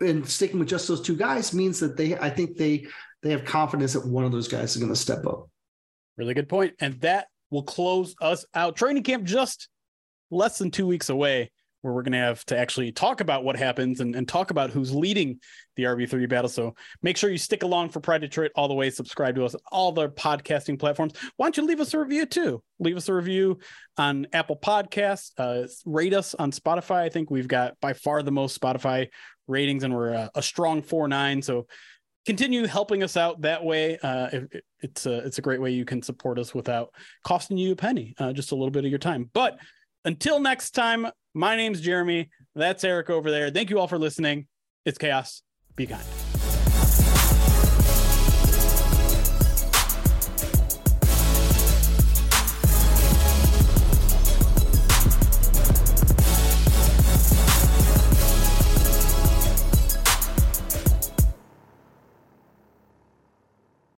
[0.00, 2.86] and sticking with just those two guys means that they I think they
[3.22, 5.48] they have confidence that one of those guys is going to step up.
[6.16, 6.74] Really good point.
[6.80, 8.76] And that will close us out.
[8.76, 9.68] Training camp just
[10.30, 11.50] less than two weeks away,
[11.82, 14.70] where we're going to have to actually talk about what happens and, and talk about
[14.70, 15.38] who's leading
[15.76, 16.48] the RB3 battle.
[16.48, 18.90] So make sure you stick along for Pride Detroit all the way.
[18.90, 21.12] Subscribe to us, all the podcasting platforms.
[21.36, 22.62] Why don't you leave us a review too?
[22.78, 23.58] Leave us a review
[23.96, 25.32] on Apple Podcasts.
[25.38, 27.02] Uh, rate us on Spotify.
[27.02, 29.08] I think we've got by far the most Spotify
[29.46, 31.42] ratings, and we're a, a strong four nine.
[31.42, 31.66] So
[32.26, 33.98] continue helping us out that way.
[33.98, 37.72] Uh, it, it's a it's a great way you can support us without costing you
[37.72, 39.30] a penny, uh, just a little bit of your time.
[39.32, 39.58] But
[40.04, 42.30] until next time, my name's Jeremy.
[42.54, 43.50] That's Eric over there.
[43.50, 44.46] Thank you all for listening.
[44.84, 45.42] It's chaos.
[45.76, 46.31] Be kind.